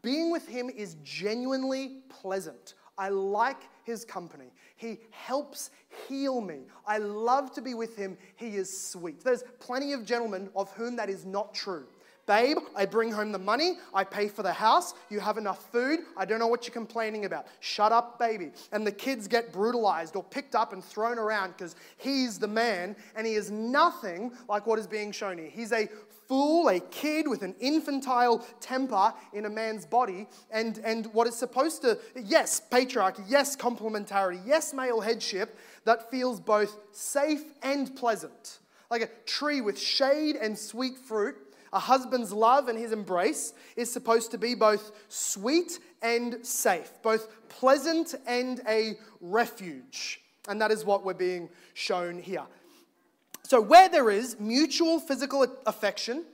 [0.04, 2.76] being with him is genuinely pleasant.
[2.96, 4.53] I like his company.
[4.84, 5.72] He helps
[6.10, 6.64] heal me.
[6.86, 8.18] I love to be with him.
[8.36, 9.24] He is sweet.
[9.24, 11.86] There's plenty of gentlemen of whom that is not true.
[12.26, 13.74] Babe, I bring home the money.
[13.94, 14.94] I pay for the house.
[15.10, 16.00] You have enough food.
[16.16, 17.48] I don't know what you're complaining about.
[17.60, 18.52] Shut up, baby.
[18.72, 22.96] And the kids get brutalized or picked up and thrown around because he's the man
[23.16, 25.50] and he is nothing like what is being shown here.
[25.50, 25.90] He's a
[26.28, 31.36] fool, a kid with an infantile temper in a man's body, and, and what is
[31.36, 38.60] supposed to, yes, patriarchy, yes, complementarity, yes, male headship, that feels both safe and pleasant.
[38.90, 41.36] Like a tree with shade and sweet fruit,
[41.74, 47.28] a husband's love and his embrace is supposed to be both sweet and safe, both
[47.50, 50.22] pleasant and a refuge.
[50.48, 52.44] And that is what we're being shown here.
[53.44, 56.26] So, where there is mutual physical affection,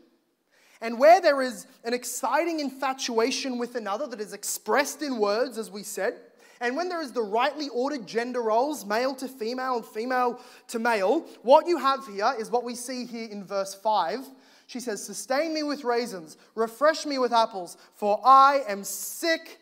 [0.81, 5.71] and where there is an exciting infatuation with another that is expressed in words, as
[5.71, 6.15] we said,
[6.61, 10.79] and when there is the rightly ordered gender roles, male to female and female to
[10.79, 14.27] male, what you have here is what we see here in verse 5.
[14.69, 19.59] She says, Sustain me with raisins, refresh me with apples, for I am sick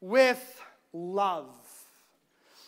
[0.00, 0.60] with
[0.92, 1.54] love.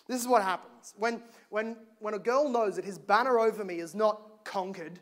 [0.06, 0.94] This is what happens.
[0.96, 5.00] When, when, when a girl knows that his banner over me is not conquered,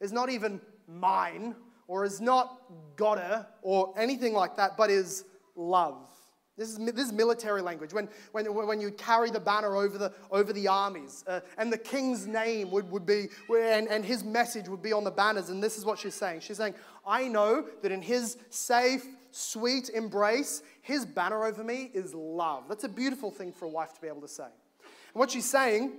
[0.00, 1.54] is not even mine,
[1.86, 2.62] or is not
[2.96, 6.02] got her, or anything like that, but is love.
[6.58, 7.94] This is, this is military language.
[7.94, 11.78] When, when, when you carry the banner over the, over the armies, uh, and the
[11.78, 15.62] king's name would, would be, and, and his message would be on the banners, and
[15.62, 16.40] this is what she's saying.
[16.40, 16.74] She's saying,
[17.06, 22.64] I know that in his safe, sweet embrace, his banner over me is love.
[22.68, 24.48] That's a beautiful thing for a wife to be able to say.
[24.82, 25.92] And what she's saying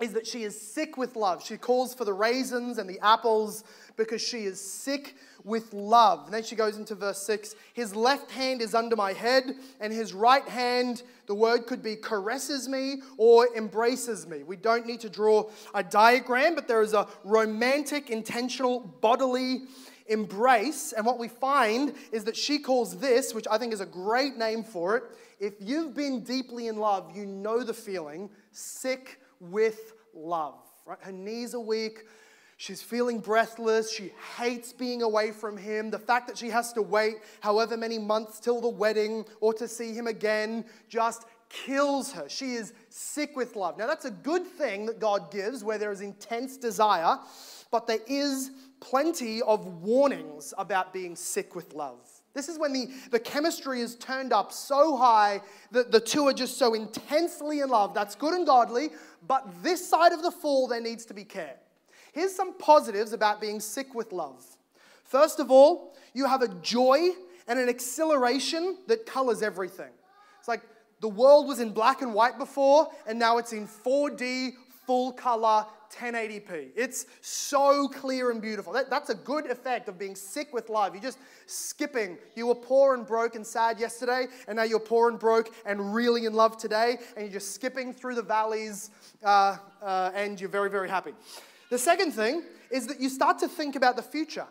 [0.00, 1.44] is that she is sick with love.
[1.44, 3.64] She calls for the raisins and the apples
[3.96, 6.24] because she is sick with love.
[6.24, 9.92] And then she goes into verse 6 His left hand is under my head, and
[9.92, 14.42] his right hand, the word could be caresses me or embraces me.
[14.42, 19.62] We don't need to draw a diagram, but there is a romantic, intentional, bodily
[20.08, 20.92] embrace.
[20.92, 24.36] And what we find is that she calls this, which I think is a great
[24.36, 25.04] name for it,
[25.38, 30.58] if you've been deeply in love, you know the feeling sick with love.
[30.86, 30.98] Right?
[31.00, 32.04] Her knees are weak.
[32.56, 33.90] She's feeling breathless.
[33.90, 35.90] She hates being away from him.
[35.90, 39.66] The fact that she has to wait however many months till the wedding or to
[39.66, 42.28] see him again just kills her.
[42.28, 43.78] She is sick with love.
[43.78, 47.18] Now, that's a good thing that God gives where there is intense desire,
[47.70, 48.50] but there is
[48.80, 51.98] plenty of warnings about being sick with love.
[52.32, 56.32] This is when the, the chemistry is turned up so high that the two are
[56.32, 57.92] just so intensely in love.
[57.92, 58.90] That's good and godly,
[59.26, 61.56] but this side of the fall, there needs to be care.
[62.12, 64.44] Here's some positives about being sick with love.
[65.04, 67.10] First of all, you have a joy
[67.46, 69.90] and an acceleration that colors everything.
[70.38, 70.62] It's like
[71.00, 74.52] the world was in black and white before, and now it's in 4D,
[74.90, 75.64] full color,
[75.96, 76.70] 1080p.
[76.74, 78.72] It's so clear and beautiful.
[78.72, 80.94] That, that's a good effect of being sick with love.
[80.94, 82.18] You're just skipping.
[82.34, 85.94] You were poor and broke and sad yesterday, and now you're poor and broke and
[85.94, 88.90] really in love today, and you're just skipping through the valleys,
[89.22, 91.12] uh, uh, and you're very, very happy.
[91.70, 94.46] The second thing is that you start to think about the future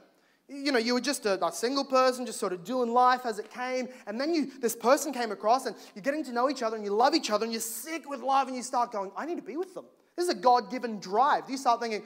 [0.49, 3.39] you know, you were just a, a, single person, just sort of doing life as
[3.39, 6.63] it came, and then you, this person came across, and you're getting to know each
[6.63, 9.11] other, and you love each other, and you're sick with love, and you start going,
[9.15, 9.85] I need to be with them.
[10.15, 11.49] This is a God given drive.
[11.49, 12.03] You start thinking,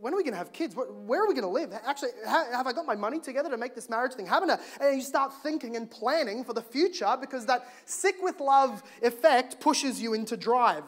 [0.00, 0.74] when are we going to have kids?
[0.76, 1.72] Where are we going to live?
[1.84, 4.50] Actually, have I got my money together to make this marriage thing happen?
[4.80, 9.60] And you start thinking and planning for the future because that sick with love effect
[9.60, 10.84] pushes you into drive.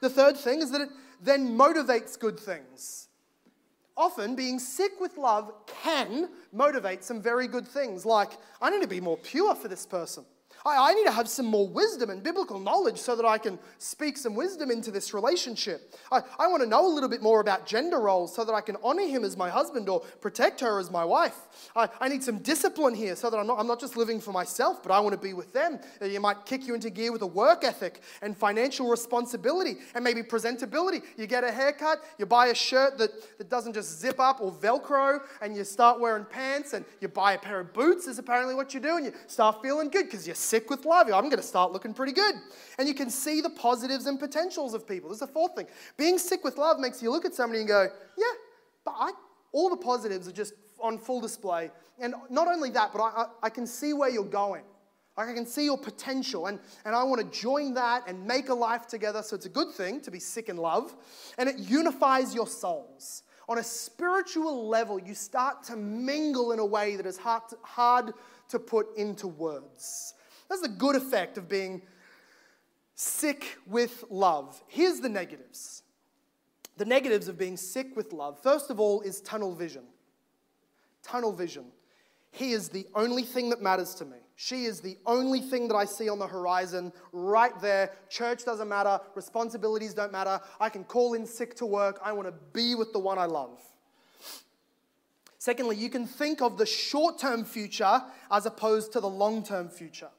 [0.00, 0.88] The third thing is that it
[1.22, 3.05] then motivates good things.
[3.96, 8.88] Often, being sick with love can motivate some very good things, like, I need to
[8.88, 10.24] be more pure for this person.
[10.66, 13.58] I, I need to have some more wisdom and biblical knowledge so that I can
[13.78, 15.94] speak some wisdom into this relationship.
[16.10, 18.60] I, I want to know a little bit more about gender roles so that I
[18.60, 21.36] can honor him as my husband or protect her as my wife.
[21.76, 24.32] I, I need some discipline here so that I'm not, I'm not just living for
[24.32, 25.78] myself, but I want to be with them.
[26.02, 30.22] You might kick you into gear with a work ethic and financial responsibility and maybe
[30.22, 31.02] presentability.
[31.16, 34.50] You get a haircut, you buy a shirt that, that doesn't just zip up or
[34.52, 38.54] Velcro, and you start wearing pants, and you buy a pair of boots, is apparently
[38.54, 41.06] what you do, and you start feeling good because you're sick with love.
[41.08, 42.34] I'm going to start looking pretty good.
[42.78, 45.10] And you can see the positives and potentials of people.
[45.10, 45.66] There's a fourth thing.
[45.98, 48.24] Being sick with love makes you look at somebody and go, yeah,
[48.84, 49.12] but I,
[49.52, 51.70] all the positives are just on full display.
[52.00, 54.64] And not only that, but I, I, I can see where you're going.
[55.18, 58.50] Like I can see your potential, and, and I want to join that and make
[58.50, 59.22] a life together.
[59.22, 60.94] So it's a good thing to be sick in love,
[61.38, 63.22] and it unifies your souls.
[63.48, 67.56] On a spiritual level, you start to mingle in a way that is hard to,
[67.62, 68.12] hard
[68.48, 70.12] to put into words.
[70.48, 71.82] That's the good effect of being
[72.94, 74.62] sick with love.
[74.68, 75.82] Here's the negatives.
[76.76, 79.84] The negatives of being sick with love, first of all, is tunnel vision.
[81.02, 81.66] Tunnel vision.
[82.30, 84.18] He is the only thing that matters to me.
[84.34, 87.92] She is the only thing that I see on the horizon right there.
[88.10, 89.00] Church doesn't matter.
[89.14, 90.38] Responsibilities don't matter.
[90.60, 91.98] I can call in sick to work.
[92.04, 93.62] I want to be with the one I love.
[95.38, 99.70] Secondly, you can think of the short term future as opposed to the long term
[99.70, 100.10] future.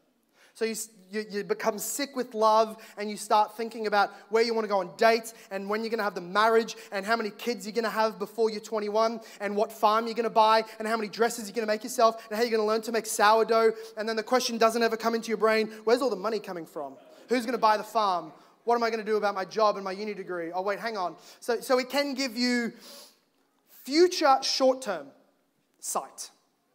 [0.58, 0.76] So you,
[1.12, 4.68] you, you, become sick with love and you start thinking about where you want to
[4.68, 7.68] go on dates and when you're going to have the marriage and how many kids
[7.68, 10.88] you're going to have before you're 21 and what farm you're going to buy and
[10.88, 12.92] how many dresses you're going to make yourself and how you're going to learn to
[12.92, 13.72] make sourdough.
[13.98, 16.66] And then the question doesn't ever come into your brain where's all the money coming
[16.66, 16.96] from?
[17.30, 18.34] Who's going to buy the farm?
[18.64, 20.52] What am I going to do about my job and my uni degree?
[20.52, 21.18] Oh, wait, hang on.
[21.40, 22.74] So, so it can give you
[23.84, 25.06] future short term
[25.82, 26.32] sight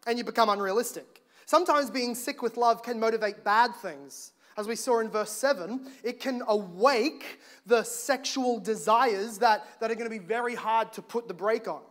[0.06, 1.11] and you become unrealistic.
[1.52, 4.32] Sometimes being sick with love can motivate bad things.
[4.56, 9.94] As we saw in verse 7, it can awake the sexual desires that, that are
[9.94, 11.82] going to be very hard to put the brake on.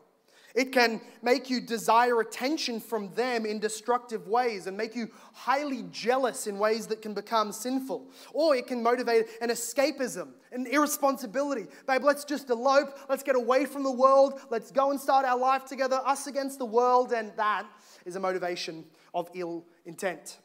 [0.55, 5.83] It can make you desire attention from them in destructive ways and make you highly
[5.91, 8.09] jealous in ways that can become sinful.
[8.33, 11.67] Or it can motivate an escapism, an irresponsibility.
[11.85, 12.97] Babe, let's just elope.
[13.07, 14.41] Let's get away from the world.
[14.49, 17.13] Let's go and start our life together, us against the world.
[17.13, 17.67] And that
[18.07, 20.37] is a motivation of ill intent.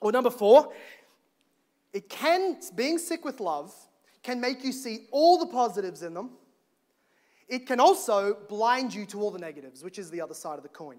[0.00, 0.72] Or number four,
[1.92, 3.74] it can, being sick with love
[4.22, 6.30] can make you see all the positives in them.
[7.48, 10.62] It can also blind you to all the negatives, which is the other side of
[10.62, 10.98] the coin.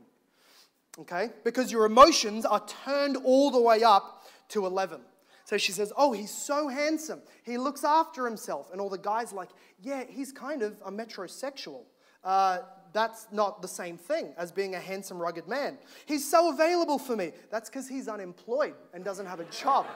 [1.00, 1.30] Okay?
[1.44, 5.02] Because your emotions are turned all the way up to 11.
[5.46, 7.22] So she says, Oh, he's so handsome.
[7.44, 8.72] He looks after himself.
[8.72, 9.50] And all the guys like,
[9.82, 11.82] Yeah, he's kind of a metrosexual.
[12.24, 12.60] Uh,
[12.94, 15.78] that's not the same thing as being a handsome, rugged man.
[16.06, 17.32] He's so available for me.
[17.50, 19.86] That's because he's unemployed and doesn't have a job.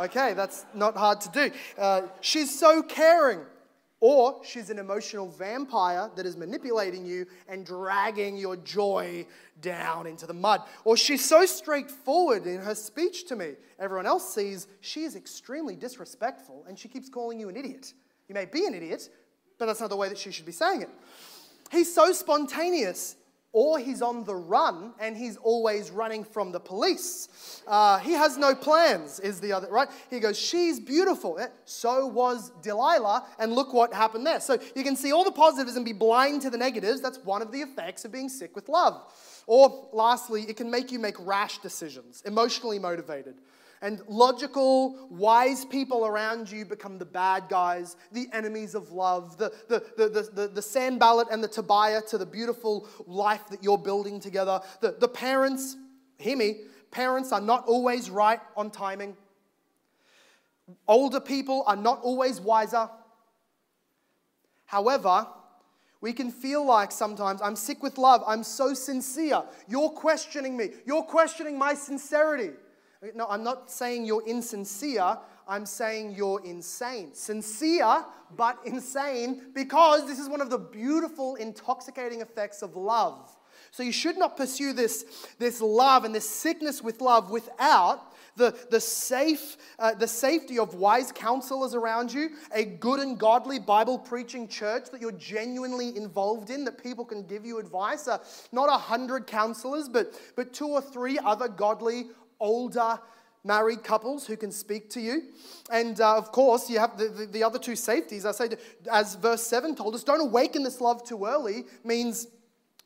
[0.00, 1.50] Okay, that's not hard to do.
[1.76, 3.40] Uh, she's so caring.
[4.00, 9.26] Or she's an emotional vampire that is manipulating you and dragging your joy
[9.60, 10.62] down into the mud.
[10.84, 13.54] Or she's so straightforward in her speech to me.
[13.80, 17.92] Everyone else sees she is extremely disrespectful and she keeps calling you an idiot.
[18.28, 19.08] You may be an idiot,
[19.58, 20.90] but that's not the way that she should be saying it.
[21.70, 23.16] He's so spontaneous.
[23.52, 27.62] Or he's on the run and he's always running from the police.
[27.66, 29.88] Uh, he has no plans, is the other, right?
[30.10, 31.40] He goes, She's beautiful.
[31.64, 34.40] So was Delilah, and look what happened there.
[34.40, 37.00] So you can see all the positives and be blind to the negatives.
[37.00, 39.02] That's one of the effects of being sick with love.
[39.46, 43.36] Or lastly, it can make you make rash decisions, emotionally motivated.
[43.80, 49.52] And logical, wise people around you become the bad guys, the enemies of love, the,
[49.68, 54.18] the, the, the, the, the and the Tobiah to the beautiful life that you're building
[54.18, 54.60] together.
[54.80, 55.76] The, the parents,
[56.18, 59.16] hear me, parents are not always right on timing.
[60.86, 62.90] Older people are not always wiser.
[64.66, 65.26] However,
[66.00, 68.22] we can feel like sometimes I'm sick with love.
[68.26, 69.42] I'm so sincere.
[69.66, 70.70] You're questioning me.
[70.84, 72.50] You're questioning my sincerity.
[73.14, 75.18] No, I'm not saying you're insincere.
[75.46, 77.14] I'm saying you're insane.
[77.14, 78.04] Sincere,
[78.36, 83.34] but insane because this is one of the beautiful, intoxicating effects of love.
[83.70, 85.04] So you should not pursue this,
[85.38, 90.74] this love and this sickness with love without the, the, safe, uh, the safety of
[90.74, 96.50] wise counselors around you, a good and godly Bible preaching church that you're genuinely involved
[96.50, 98.06] in, that people can give you advice.
[98.06, 98.18] Uh,
[98.52, 102.06] not a hundred counselors, but, but two or three other godly,
[102.40, 102.98] older,
[103.44, 105.22] married couples who can speak to you.
[105.70, 108.24] And uh, of course, you have the, the, the, other two safeties.
[108.26, 108.50] I say,
[108.90, 112.28] as verse 7 told us, don't awaken this love too early, means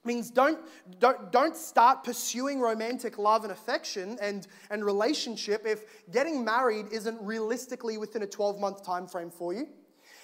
[0.05, 0.59] means don't,
[0.99, 7.21] don't, don't start pursuing romantic love and affection and, and relationship if getting married isn't
[7.23, 9.69] realistically within a 12 month time frame for you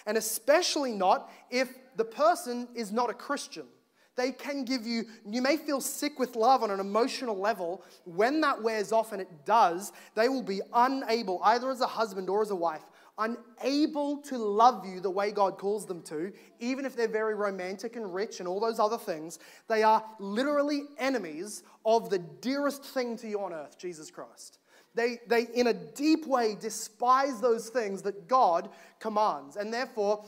[0.07, 3.67] and especially not if the person is not a christian
[4.19, 8.41] they can give you you may feel sick with love on an emotional level when
[8.43, 12.43] that wears off and it does they will be unable either as a husband or
[12.43, 12.83] as a wife
[13.19, 17.97] unable to love you the way God calls them to, even if they're very romantic
[17.97, 23.17] and rich and all those other things, they are literally enemies of the dearest thing
[23.19, 24.59] to you on earth, Jesus Christ.
[24.95, 29.57] They, they, in a deep way, despise those things that God commands.
[29.57, 30.25] And therefore,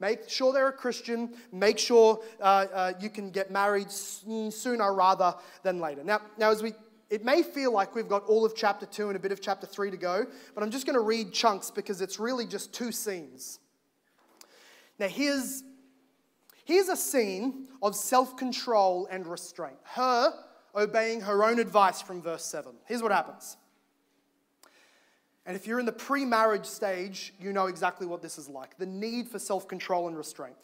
[0.00, 1.34] make sure they're a Christian.
[1.52, 6.02] Make sure uh, uh, you can get married sooner rather than later.
[6.02, 6.72] Now, now as we
[7.10, 9.66] it may feel like we've got all of chapter 2 and a bit of chapter
[9.66, 12.92] 3 to go, but I'm just going to read chunks because it's really just two
[12.92, 13.58] scenes.
[14.96, 15.64] Now, here's,
[16.64, 19.78] here's a scene of self control and restraint.
[19.82, 20.32] Her
[20.76, 22.72] obeying her own advice from verse 7.
[22.86, 23.56] Here's what happens.
[25.46, 28.76] And if you're in the pre marriage stage, you know exactly what this is like
[28.78, 30.56] the need for self control and restraint.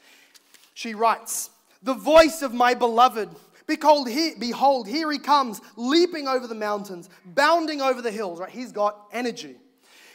[0.75, 1.51] She writes,
[1.83, 3.31] The voice of my beloved
[3.67, 8.51] Behold, he, behold, here he comes, leaping over the mountains, bounding over the hills, right?
[8.51, 9.57] He's got energy.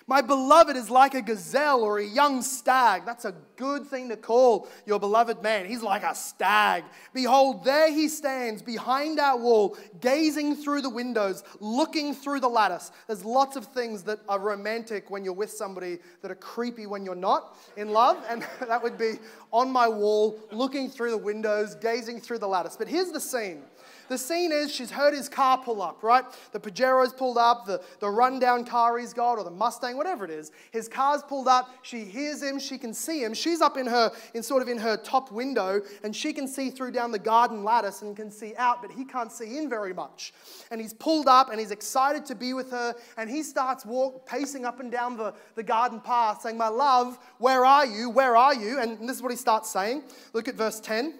[0.07, 3.05] My beloved is like a gazelle or a young stag.
[3.05, 5.67] That's a good thing to call your beloved man.
[5.67, 6.83] He's like a stag.
[7.13, 12.91] Behold, there he stands behind our wall, gazing through the windows, looking through the lattice.
[13.07, 17.05] There's lots of things that are romantic when you're with somebody that are creepy when
[17.05, 18.23] you're not in love.
[18.29, 19.13] And that would be
[19.51, 22.75] on my wall, looking through the windows, gazing through the lattice.
[22.75, 23.63] But here's the scene
[24.11, 26.25] the scene is she's heard his car pull up, right?
[26.51, 30.31] The Pajero's pulled up, the, the rundown car he's got, or the Mustang, whatever it
[30.31, 30.51] is.
[30.71, 31.73] His car's pulled up.
[31.81, 32.59] She hears him.
[32.59, 33.33] She can see him.
[33.33, 36.69] She's up in her, in sort of in her top window, and she can see
[36.69, 39.93] through down the garden lattice and can see out, but he can't see in very
[39.93, 40.33] much.
[40.71, 44.27] And he's pulled up and he's excited to be with her, and he starts walk,
[44.27, 48.09] pacing up and down the, the garden path, saying, My love, where are you?
[48.09, 48.77] Where are you?
[48.79, 50.03] And this is what he starts saying.
[50.33, 51.13] Look at verse 10.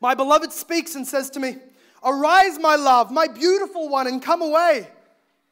[0.00, 1.56] My beloved speaks and says to me,
[2.02, 4.88] Arise, my love, my beautiful one, and come away.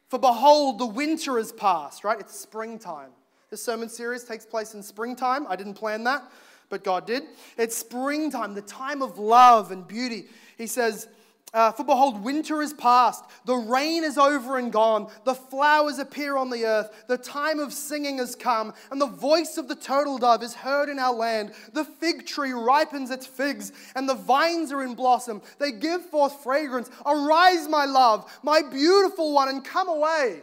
[0.08, 2.18] For behold, the winter is past, right?
[2.18, 3.10] It's springtime.
[3.50, 5.46] This sermon series takes place in springtime.
[5.48, 6.22] I didn't plan that,
[6.68, 7.24] but God did.
[7.56, 10.26] It's springtime, the time of love and beauty.
[10.56, 11.08] He says,
[11.54, 16.36] uh, for behold, winter is past, the rain is over and gone, the flowers appear
[16.36, 20.18] on the earth, the time of singing has come, and the voice of the turtle
[20.18, 21.52] dove is heard in our land.
[21.72, 25.40] The fig tree ripens its figs, and the vines are in blossom.
[25.58, 26.90] They give forth fragrance.
[27.06, 30.42] Arise, my love, my beautiful one, and come away.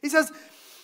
[0.00, 0.32] He says,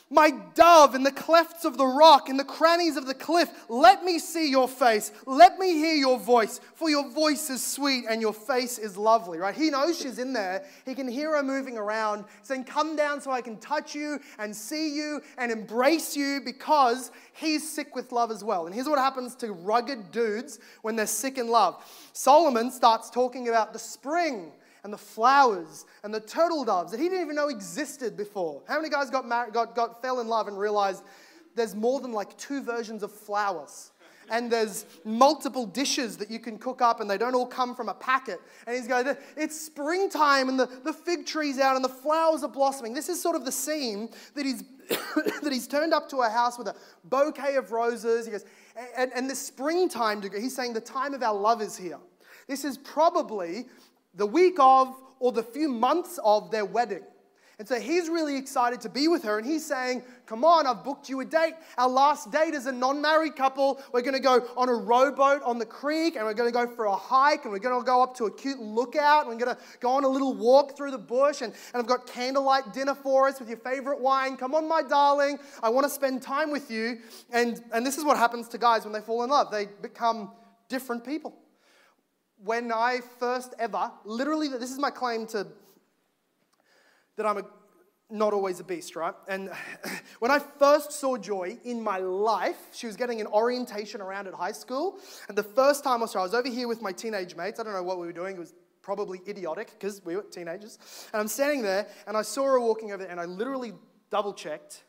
[0.09, 4.05] my dove in the clefts of the rock, in the crannies of the cliff, let
[4.05, 5.11] me see your face.
[5.27, 9.39] Let me hear your voice, for your voice is sweet and your face is lovely,
[9.39, 9.55] right?
[9.55, 10.65] He knows she's in there.
[10.85, 14.55] He can hear her moving around, saying, Come down so I can touch you and
[14.55, 18.67] see you and embrace you because he's sick with love as well.
[18.67, 21.83] And here's what happens to rugged dudes when they're sick in love
[22.13, 24.53] Solomon starts talking about the spring
[24.87, 28.63] and the flowers and the turtle doves that he didn't even know existed before.
[28.69, 31.03] How many guys got, married, got, got fell in love and realized
[31.57, 33.91] there's more than like two versions of flowers?
[34.29, 37.89] and there's multiple dishes that you can cook up and they don't all come from
[37.89, 38.41] a packet.
[38.67, 42.49] And he's going, it's springtime and the, the fig tree's out and the flowers are
[42.49, 42.93] blossoming.
[42.93, 44.65] This is sort of the scene that he's,
[45.43, 46.75] that he's turned up to a house with a
[47.05, 48.27] bouquet of roses.
[48.27, 48.45] He goes,
[48.97, 51.99] and, and the springtime, he's saying the time of our love is here.
[52.49, 53.67] This is probably
[54.17, 57.03] the week of or the few months of their wedding.
[57.59, 60.85] And so he's really excited to be with her, and he's saying, Come on, I've
[60.85, 61.55] booked you a date.
[61.79, 63.81] Our last date as a non married couple.
[63.95, 66.67] We're going to go on a rowboat on the creek, and we're going to go
[66.67, 69.43] for a hike, and we're going to go up to a cute lookout, and we're
[69.43, 72.75] going to go on a little walk through the bush, and, and I've got candlelight
[72.75, 74.37] dinner for us with your favorite wine.
[74.37, 75.39] Come on, my darling.
[75.63, 76.99] I want to spend time with you.
[77.33, 80.33] And, and this is what happens to guys when they fall in love they become
[80.69, 81.35] different people.
[82.45, 85.47] When I first ever, literally, this is my claim to
[87.17, 87.43] that I'm a,
[88.11, 89.15] not always a beast, right?
[89.29, 89.51] And
[90.19, 94.35] when I first saw Joy in my life, she was getting an orientation around at
[94.35, 94.99] high school.
[95.29, 97.59] And the first time I saw her, I was over here with my teenage mates.
[97.59, 98.37] I don't know what we were doing.
[98.37, 100.79] It was probably idiotic because we were teenagers.
[101.13, 103.73] And I'm standing there and I saw her walking over and I literally
[104.11, 104.85] double checked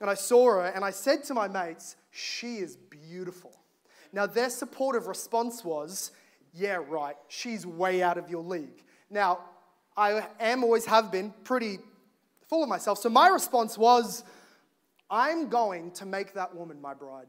[0.00, 3.52] and I saw her and I said to my mates, She is beautiful.
[4.12, 6.10] Now, their supportive response was,
[6.52, 8.84] Yeah, right, she's way out of your league.
[9.08, 9.40] Now,
[9.96, 11.78] I am, always have been, pretty
[12.48, 12.98] full of myself.
[12.98, 14.24] So my response was,
[15.10, 17.26] I'm going to make that woman my bride.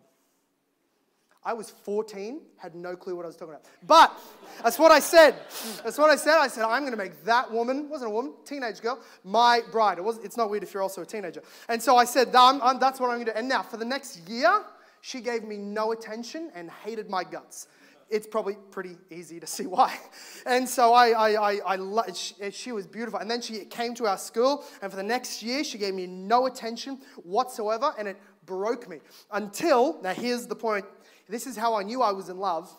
[1.43, 3.65] I was 14, had no clue what I was talking about.
[3.88, 4.15] But
[4.63, 5.36] that's what I said.
[5.84, 6.38] That's what I said.
[6.38, 9.97] I said, I'm going to make that woman, wasn't a woman, teenage girl, my bride.
[9.97, 11.41] It was, it's not weird if you're also a teenager.
[11.67, 13.38] And so I said, I'm, I'm, that's what I'm going to do.
[13.38, 14.63] And now, for the next year,
[15.01, 17.67] she gave me no attention and hated my guts
[18.12, 19.97] it's probably pretty easy to see why.
[20.45, 23.20] And so I, I, I, I she, she, was beautiful.
[23.20, 26.05] And then she came to our school, and for the next year, she gave me
[26.05, 28.99] no attention whatsoever, and it broke me.
[29.32, 30.86] Until, now here's the point
[31.30, 32.70] this is how I knew I was in love,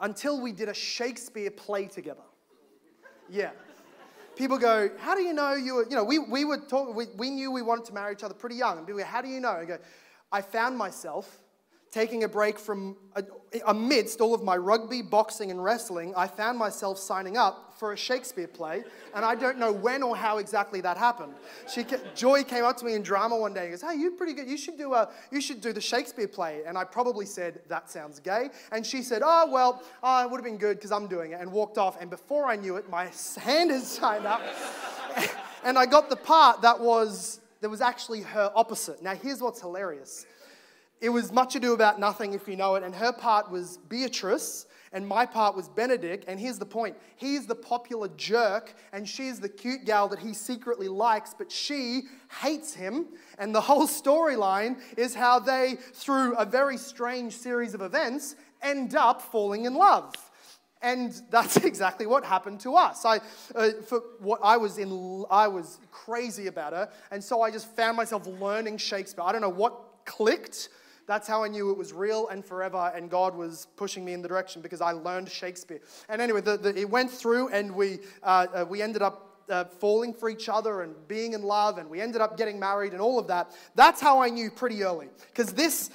[0.00, 2.22] until we did a Shakespeare play together.
[3.28, 3.50] Yeah.
[4.36, 7.06] People go, How do you know you were, you know, we, we were talking, we,
[7.16, 8.78] we knew we wanted to marry each other pretty young.
[8.78, 9.50] And people go, How do you know?
[9.50, 9.78] I go,
[10.32, 11.40] I found myself
[11.94, 12.96] taking a break from
[13.68, 17.96] amidst all of my rugby, boxing, and wrestling, I found myself signing up for a
[17.96, 18.82] Shakespeare play,
[19.14, 21.34] and I don't know when or how exactly that happened.
[21.72, 21.86] She,
[22.16, 24.48] Joy came up to me in drama one day and goes, "Hey, you're pretty good.
[24.48, 27.88] You should do a, you should do the Shakespeare play." And I probably said, "That
[27.88, 31.06] sounds gay," and she said, "Oh well, oh, it would have been good because I'm
[31.06, 32.00] doing it," and walked off.
[32.00, 34.42] And before I knew it, my hand had signed up,
[35.64, 39.00] and I got the part that was that was actually her opposite.
[39.00, 40.26] Now here's what's hilarious
[41.00, 44.66] it was Much Ado About Nothing, if you know it, and her part was Beatrice,
[44.92, 46.22] and my part was Benedick.
[46.28, 50.32] And here's the point he's the popular jerk, and she's the cute gal that he
[50.32, 52.02] secretly likes, but she
[52.40, 53.08] hates him.
[53.38, 58.94] And the whole storyline is how they, through a very strange series of events, end
[58.94, 60.14] up falling in love.
[60.80, 63.04] And that's exactly what happened to us.
[63.04, 63.20] I,
[63.54, 67.74] uh, for what I was in, I was crazy about her, and so I just
[67.74, 69.24] found myself learning Shakespeare.
[69.24, 69.74] I don't know what
[70.04, 70.68] clicked,
[71.06, 74.22] that's how I knew it was real and forever, and God was pushing me in
[74.22, 75.80] the direction because I learned Shakespeare.
[76.08, 79.64] And anyway, the, the, it went through, and we, uh, uh, we ended up uh,
[79.64, 83.00] falling for each other and being in love, and we ended up getting married and
[83.00, 83.52] all of that.
[83.74, 85.08] That's how I knew pretty early.
[85.28, 85.90] Because this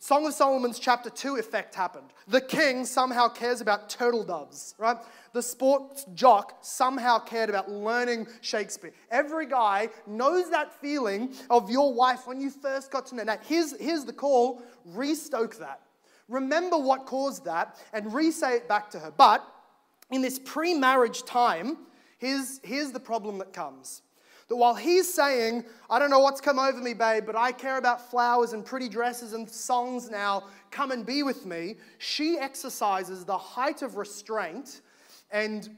[0.00, 2.08] Song of Solomon's chapter 2 effect happened.
[2.26, 4.96] The king somehow cares about turtle doves, right?
[5.32, 8.92] the sports jock somehow cared about learning Shakespeare.
[9.10, 13.22] Every guy knows that feeling of your wife when you first got to know.
[13.22, 15.80] Now, here's, here's the call restoke that.
[16.28, 19.12] Remember what caused that and re say it back to her.
[19.16, 19.44] But
[20.10, 21.78] in this pre marriage time,
[22.18, 24.02] here's, here's the problem that comes.
[24.50, 27.78] That while he's saying, I don't know what's come over me, babe, but I care
[27.78, 30.42] about flowers and pretty dresses and songs now,
[30.72, 34.80] come and be with me, she exercises the height of restraint
[35.30, 35.68] and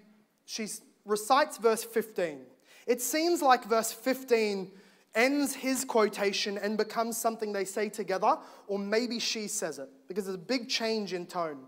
[0.46, 0.68] she
[1.04, 2.40] recites verse 15.
[2.86, 4.72] It seems like verse 15
[5.14, 10.24] ends his quotation and becomes something they say together, or maybe she says it, because
[10.24, 11.58] there's a big change in tone.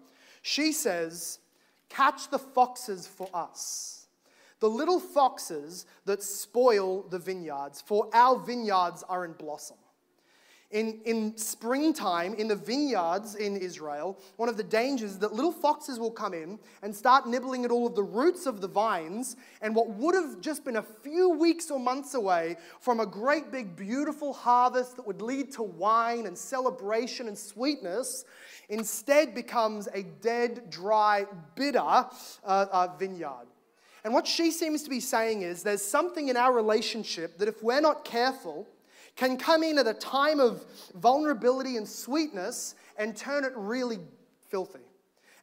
[0.40, 1.38] She says,
[1.90, 3.93] Catch the foxes for us,
[4.64, 9.76] the little foxes that spoil the vineyards, for our vineyards are in blossom.
[10.70, 15.52] In, in springtime, in the vineyards in Israel, one of the dangers is that little
[15.52, 19.36] foxes will come in and start nibbling at all of the roots of the vines.
[19.60, 23.52] And what would have just been a few weeks or months away from a great
[23.52, 28.24] big, beautiful harvest that would lead to wine and celebration and sweetness
[28.70, 32.06] instead becomes a dead, dry, bitter uh,
[32.44, 33.46] uh, vineyard.
[34.04, 37.62] And what she seems to be saying is there's something in our relationship that if
[37.62, 38.68] we're not careful,
[39.16, 43.98] can come in at a time of vulnerability and sweetness and turn it really
[44.48, 44.80] filthy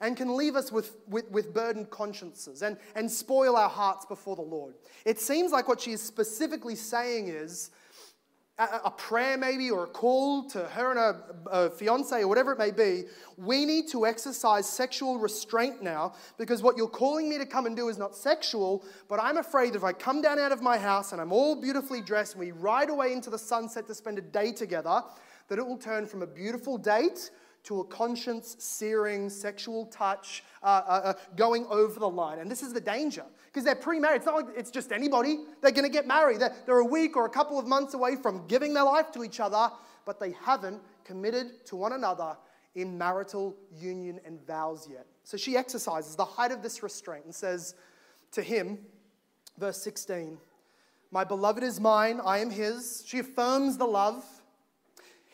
[0.01, 4.35] and can leave us with, with, with, burdened consciences and, and spoil our hearts before
[4.35, 4.73] the Lord.
[5.05, 7.69] It seems like what she is specifically saying is
[8.83, 12.71] a prayer maybe or a call to her and her, fiance or whatever it may
[12.71, 13.05] be,
[13.37, 17.75] we need to exercise sexual restraint now because what you're calling me to come and
[17.75, 20.77] do is not sexual, but I'm afraid that if I come down out of my
[20.77, 24.17] house and I'm all beautifully dressed and we ride away into the sunset to spend
[24.17, 25.03] a day together,
[25.47, 27.31] that it will turn from a beautiful date
[27.63, 32.39] to a conscience searing sexual touch uh, uh, uh, going over the line.
[32.39, 34.17] And this is the danger because they're pre married.
[34.17, 35.39] It's not like it's just anybody.
[35.61, 36.39] They're going to get married.
[36.39, 39.23] They're, they're a week or a couple of months away from giving their life to
[39.23, 39.69] each other,
[40.05, 42.35] but they haven't committed to one another
[42.75, 45.05] in marital union and vows yet.
[45.23, 47.75] So she exercises the height of this restraint and says
[48.31, 48.79] to him,
[49.57, 50.37] verse 16,
[51.11, 53.03] My beloved is mine, I am his.
[53.05, 54.23] She affirms the love.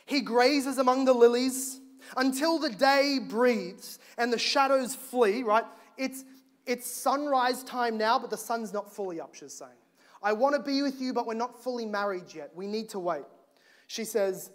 [0.05, 1.79] He grazes among the lilies
[2.15, 5.65] until the day breathes and the shadows flee, right?
[5.97, 6.23] It's,
[6.65, 9.71] it's sunrise time now, but the sun's not fully up, she's saying.
[10.23, 12.51] I want to be with you, but we're not fully married yet.
[12.55, 13.25] We need to wait.
[13.87, 14.51] She says,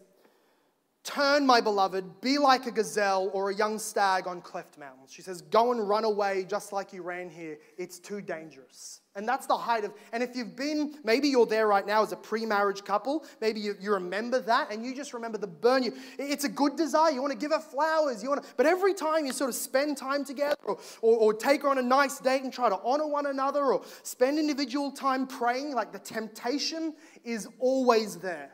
[1.04, 5.12] Turn, my beloved, be like a gazelle or a young stag on cleft mountains.
[5.12, 7.58] She says, Go and run away just like you ran here.
[7.76, 9.01] It's too dangerous.
[9.14, 12.12] And that's the height of, and if you've been, maybe you're there right now as
[12.12, 15.82] a pre marriage couple, maybe you, you remember that and you just remember the burn.
[15.82, 17.10] You, it's a good desire.
[17.10, 18.22] You want to give her flowers.
[18.22, 21.34] You want to, but every time you sort of spend time together or, or, or
[21.34, 24.90] take her on a nice date and try to honor one another or spend individual
[24.90, 28.52] time praying, like the temptation is always there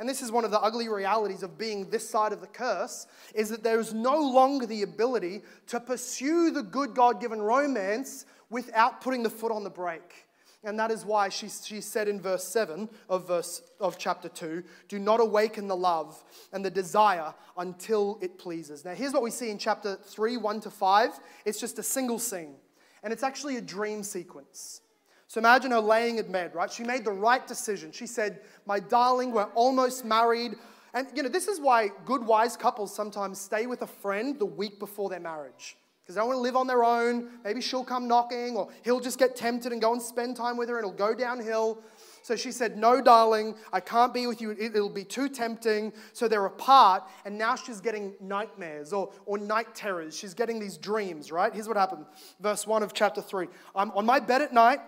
[0.00, 3.06] and this is one of the ugly realities of being this side of the curse,
[3.34, 8.24] is that there is no longer the ability to pursue the good God given romance
[8.50, 10.26] without putting the foot on the brake.
[10.62, 14.62] And that is why she, she said in verse 7 of, verse, of chapter 2
[14.88, 16.22] do not awaken the love
[16.52, 18.84] and the desire until it pleases.
[18.84, 21.20] Now, here's what we see in chapter 3 1 to 5.
[21.46, 22.56] It's just a single scene,
[23.02, 24.82] and it's actually a dream sequence.
[25.28, 26.70] So imagine her laying in bed, right?
[26.70, 27.92] She made the right decision.
[27.92, 30.56] She said, My darling, we're almost married.
[30.92, 34.44] And, you know, this is why good, wise couples sometimes stay with a friend the
[34.44, 35.76] week before their marriage.
[36.10, 37.28] Because they don't want to live on their own.
[37.44, 40.68] Maybe she'll come knocking, or he'll just get tempted and go and spend time with
[40.68, 41.84] her, and it'll go downhill.
[42.22, 44.50] So she said, No, darling, I can't be with you.
[44.58, 45.92] It'll be too tempting.
[46.12, 50.18] So they're apart, and now she's getting nightmares or, or night terrors.
[50.18, 51.54] She's getting these dreams, right?
[51.54, 52.06] Here's what happened.
[52.40, 53.46] Verse 1 of chapter 3.
[53.76, 54.80] I'm on my bed at night.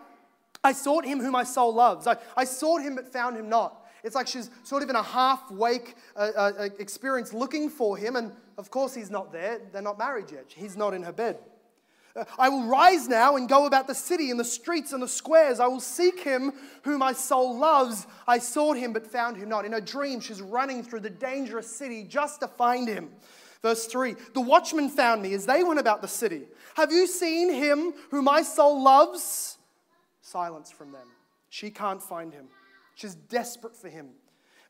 [0.65, 2.09] I sought him whom my soul loves.
[2.09, 3.82] I, I sought him but found him not.
[4.05, 7.97] It's like she's sort of in a half wake uh, uh, uh, experience looking for
[7.97, 9.61] him, and of course he's not there.
[9.73, 10.47] They're not married yet.
[10.49, 11.39] He's not in her bed.
[12.17, 15.09] Uh, I will rise now and go about the city and the streets and the
[15.09, 15.61] squares.
[15.61, 18.07] I will seek him whom my soul loves.
[18.27, 19.65] I sought him but found him not.
[19.65, 23.11] In a dream, she's running through the dangerous city just to find him.
[23.63, 26.43] Verse 3 The watchmen found me as they went about the city.
[26.75, 29.59] Have you seen him whom my soul loves?
[30.21, 31.07] silence from them.
[31.51, 32.47] She can't find him.
[32.95, 34.11] She's desperate for him.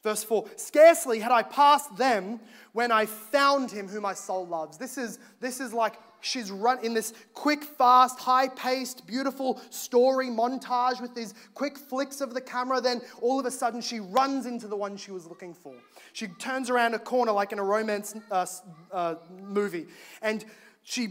[0.03, 2.41] Verse 4 Scarcely had I passed them
[2.73, 4.77] when I found him whom my soul loves.
[4.77, 10.29] This is, this is like she's run in this quick, fast, high paced, beautiful story
[10.29, 12.81] montage with these quick flicks of the camera.
[12.81, 15.75] Then all of a sudden she runs into the one she was looking for.
[16.13, 18.47] She turns around a corner like in a romance uh,
[18.91, 19.87] uh, movie
[20.21, 20.45] and
[20.83, 21.11] she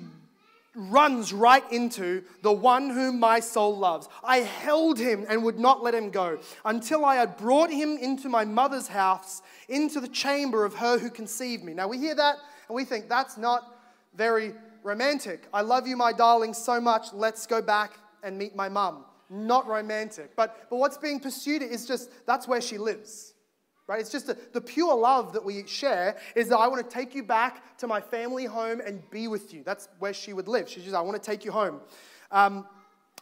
[0.75, 4.07] runs right into the one whom my soul loves.
[4.23, 8.29] I held him and would not let him go until I had brought him into
[8.29, 11.73] my mother's house, into the chamber of her who conceived me.
[11.73, 13.75] Now we hear that and we think that's not
[14.15, 14.53] very
[14.83, 15.47] romantic.
[15.53, 17.13] I love you, my darling, so much.
[17.13, 19.05] Let's go back and meet my mum.
[19.29, 20.35] Not romantic.
[20.35, 23.30] But, but what's being pursued is just that's where she lives
[23.91, 23.99] right?
[23.99, 27.13] It's just a, the pure love that we share is that I want to take
[27.13, 29.63] you back to my family home and be with you.
[29.65, 30.69] That's where she would live.
[30.69, 31.81] She says, I want to take you home.
[32.31, 32.65] Um,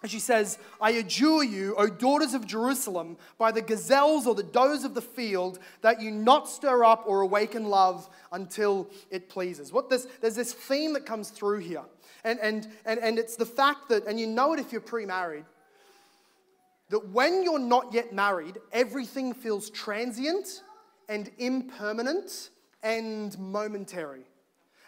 [0.04, 4.44] and she says, I adjure you, O daughters of Jerusalem, by the gazelles or the
[4.44, 9.74] does of the field, that you not stir up or awaken love until it pleases.
[9.74, 11.84] What this, there's this theme that comes through here.
[12.24, 15.08] And, and, and, and it's the fact that, and you know it if you're pre
[15.08, 15.46] married,
[16.90, 20.64] that when you're not yet married, everything feels transient
[21.08, 22.50] and impermanent
[22.84, 24.24] and momentary.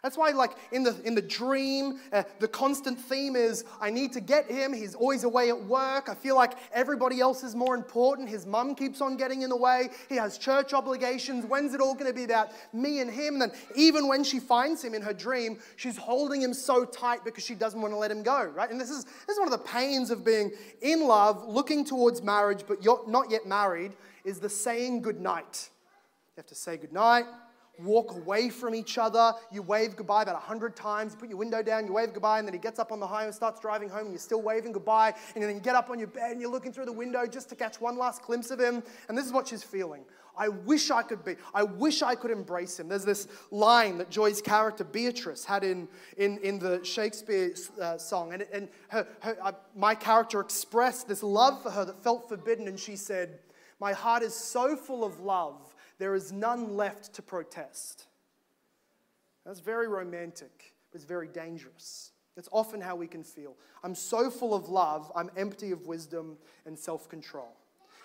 [0.03, 4.11] That's why, like in the in the dream, uh, the constant theme is I need
[4.13, 4.73] to get him.
[4.73, 6.09] He's always away at work.
[6.09, 8.27] I feel like everybody else is more important.
[8.27, 9.89] His mum keeps on getting in the way.
[10.09, 11.45] He has church obligations.
[11.45, 13.33] When's it all going to be about me and him?
[13.35, 17.23] And then even when she finds him in her dream, she's holding him so tight
[17.23, 18.45] because she doesn't want to let him go.
[18.45, 18.71] Right?
[18.71, 22.23] And this is this is one of the pains of being in love, looking towards
[22.23, 23.91] marriage, but you're not yet married.
[24.23, 25.69] Is the saying good night.
[26.35, 27.25] You have to say good night
[27.79, 29.33] walk away from each other.
[29.51, 31.13] You wave goodbye about a hundred times.
[31.13, 33.07] You put your window down, you wave goodbye, and then he gets up on the
[33.07, 35.13] highway starts driving home, and you're still waving goodbye.
[35.35, 37.49] And then you get up on your bed and you're looking through the window just
[37.49, 38.83] to catch one last glimpse of him.
[39.07, 40.03] And this is what she's feeling.
[40.37, 41.35] I wish I could be.
[41.53, 42.87] I wish I could embrace him.
[42.87, 48.33] There's this line that Joy's character Beatrice had in, in, in the Shakespeare uh, song.
[48.33, 52.67] And, and her, her, uh, my character expressed this love for her that felt forbidden.
[52.67, 53.39] And she said,
[53.79, 55.70] My heart is so full of love,
[56.01, 58.07] there is none left to protest.
[59.45, 62.11] That's very romantic, but it's very dangerous.
[62.35, 63.55] That's often how we can feel.
[63.83, 67.55] I'm so full of love, I'm empty of wisdom and self control.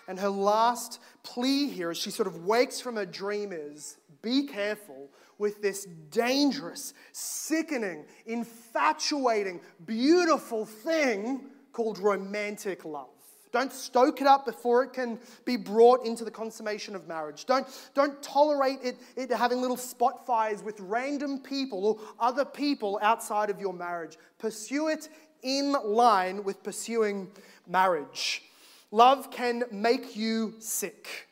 [0.07, 4.45] And her last plea here, as she sort of wakes from her dream, is be
[4.45, 13.16] careful with this dangerous, sickening, infatuating, beautiful thing called romantic love.
[13.51, 17.45] Don't stoke it up before it can be brought into the consummation of marriage.
[17.45, 22.99] Don't, don't tolerate it, it having little spot fires with random people or other people
[23.01, 24.17] outside of your marriage.
[24.37, 25.09] Pursue it
[25.43, 27.29] in line with pursuing
[27.67, 28.43] marriage.
[28.91, 31.27] Love can make you sick.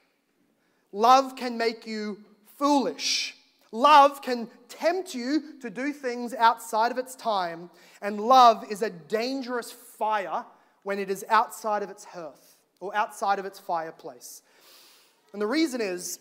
[0.91, 2.17] Love can make you
[2.57, 3.35] foolish.
[3.71, 7.69] Love can tempt you to do things outside of its time.
[8.01, 10.45] And love is a dangerous fire
[10.85, 14.43] when it is outside of its hearth or outside of its fireplace.
[15.33, 16.19] And the reason is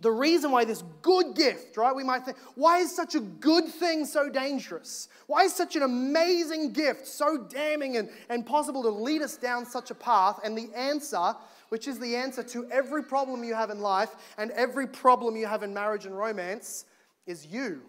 [0.00, 1.96] the reason why this good gift, right?
[1.96, 5.08] We might think, why is such a good thing so dangerous?
[5.26, 9.64] Why is such an amazing gift so damning and, and possible to lead us down
[9.64, 10.40] such a path?
[10.44, 11.34] And the answer,
[11.70, 15.46] which is the answer to every problem you have in life and every problem you
[15.46, 16.84] have in marriage and romance,
[17.26, 17.80] is you.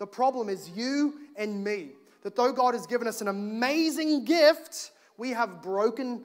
[0.00, 1.90] The problem is you and me.
[2.24, 4.90] That though God has given us an amazing gift,
[5.22, 6.20] we have broken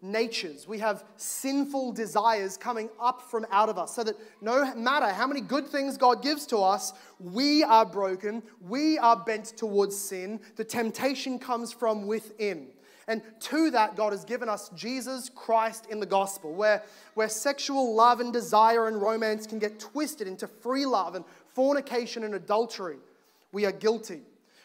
[0.00, 0.66] natures.
[0.66, 3.94] We have sinful desires coming up from out of us.
[3.94, 8.42] So that no matter how many good things God gives to us, we are broken.
[8.66, 10.40] We are bent towards sin.
[10.56, 12.68] The temptation comes from within.
[13.08, 17.94] And to that, God has given us Jesus Christ in the gospel, where, where sexual
[17.94, 22.96] love and desire and romance can get twisted into free love and fornication and adultery.
[23.52, 24.22] We are guilty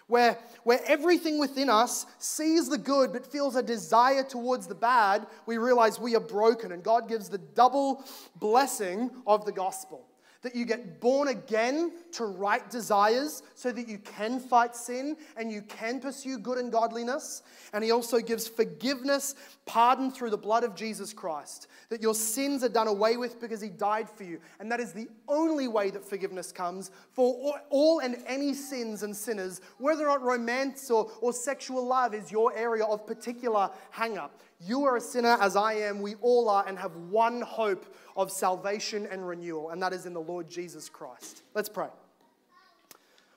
[0.09, 5.25] where, where everything within us sees the good but feels a desire towards the bad,
[5.45, 6.73] we realize we are broken.
[6.73, 8.03] And God gives the double
[8.35, 10.08] blessing of the gospel
[10.41, 15.51] that you get born again to right desires so that you can fight sin and
[15.51, 17.43] you can pursue good and godliness.
[17.73, 19.35] And He also gives forgiveness,
[19.65, 23.59] pardon through the blood of Jesus Christ, that your sins are done away with because
[23.59, 24.39] He died for you.
[24.59, 29.15] And that is the only way that forgiveness comes for all and any sins and
[29.15, 34.17] sinners, whether or not romance or, or sexual love is your area of particular hang
[34.17, 34.41] up.
[34.59, 38.29] You are a sinner as I am, we all are, and have one hope of
[38.31, 41.43] salvation and renewal, and that is in the Lord Jesus Christ.
[41.55, 41.87] Let's pray.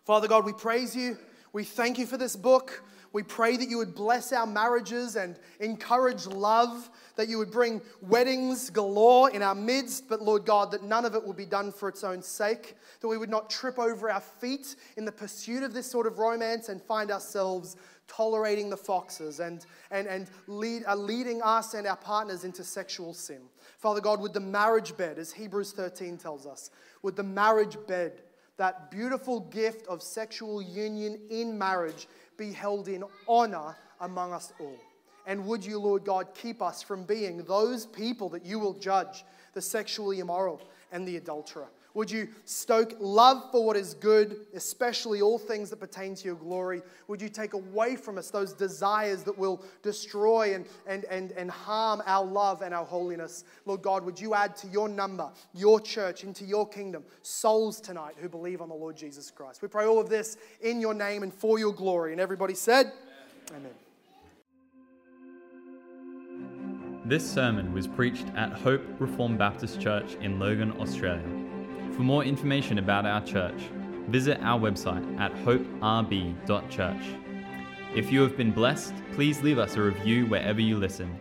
[0.05, 1.17] Father God, we praise you.
[1.53, 2.83] We thank you for this book.
[3.13, 7.83] We pray that you would bless our marriages and encourage love, that you would bring
[8.01, 11.73] weddings galore in our midst, but Lord God, that none of it will be done
[11.73, 15.63] for its own sake, that we would not trip over our feet in the pursuit
[15.63, 17.77] of this sort of romance and find ourselves
[18.09, 23.15] tolerating the foxes and, and, and lead, uh, leading us and our partners into sexual
[23.15, 23.41] sin.
[23.79, 26.71] Father God, would the marriage bed, as Hebrews 13 tells us,
[27.03, 28.23] would the marriage bed,
[28.59, 32.07] that beautiful gift of sexual union in marriage,
[32.37, 34.79] be held in honor among us all?
[35.27, 39.25] And would you, Lord God, keep us from being those people that you will judge,
[39.55, 40.61] the sexually immoral
[40.91, 41.69] and the adulterer?
[41.95, 46.37] Would you stoke love for what is good, especially all things that pertain to your
[46.37, 46.83] glory?
[47.09, 51.51] Would you take away from us those desires that will destroy and, and, and, and
[51.51, 53.45] harm our love and our holiness?
[53.67, 58.15] Lord God, would you add to your number, your church, into your kingdom, souls tonight
[58.19, 59.61] who believe on the Lord Jesus Christ?
[59.61, 62.13] We pray all of this in your name and for your glory.
[62.13, 62.93] And everybody said,
[63.51, 63.61] Amen.
[63.61, 63.73] Amen.
[67.05, 71.42] This sermon was preached at Hope Reformed Baptist Church in Logan, Australia.
[71.93, 73.61] For more information about our church,
[74.09, 77.03] visit our website at hoperb.church.
[77.95, 81.15] If you have been blessed, please leave us a review wherever you listen.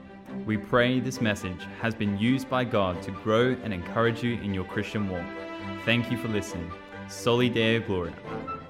[0.45, 4.53] We pray this message has been used by God to grow and encourage you in
[4.53, 5.25] your Christian walk.
[5.83, 6.71] Thank you for listening.
[7.09, 8.60] Soli Deo Gloria.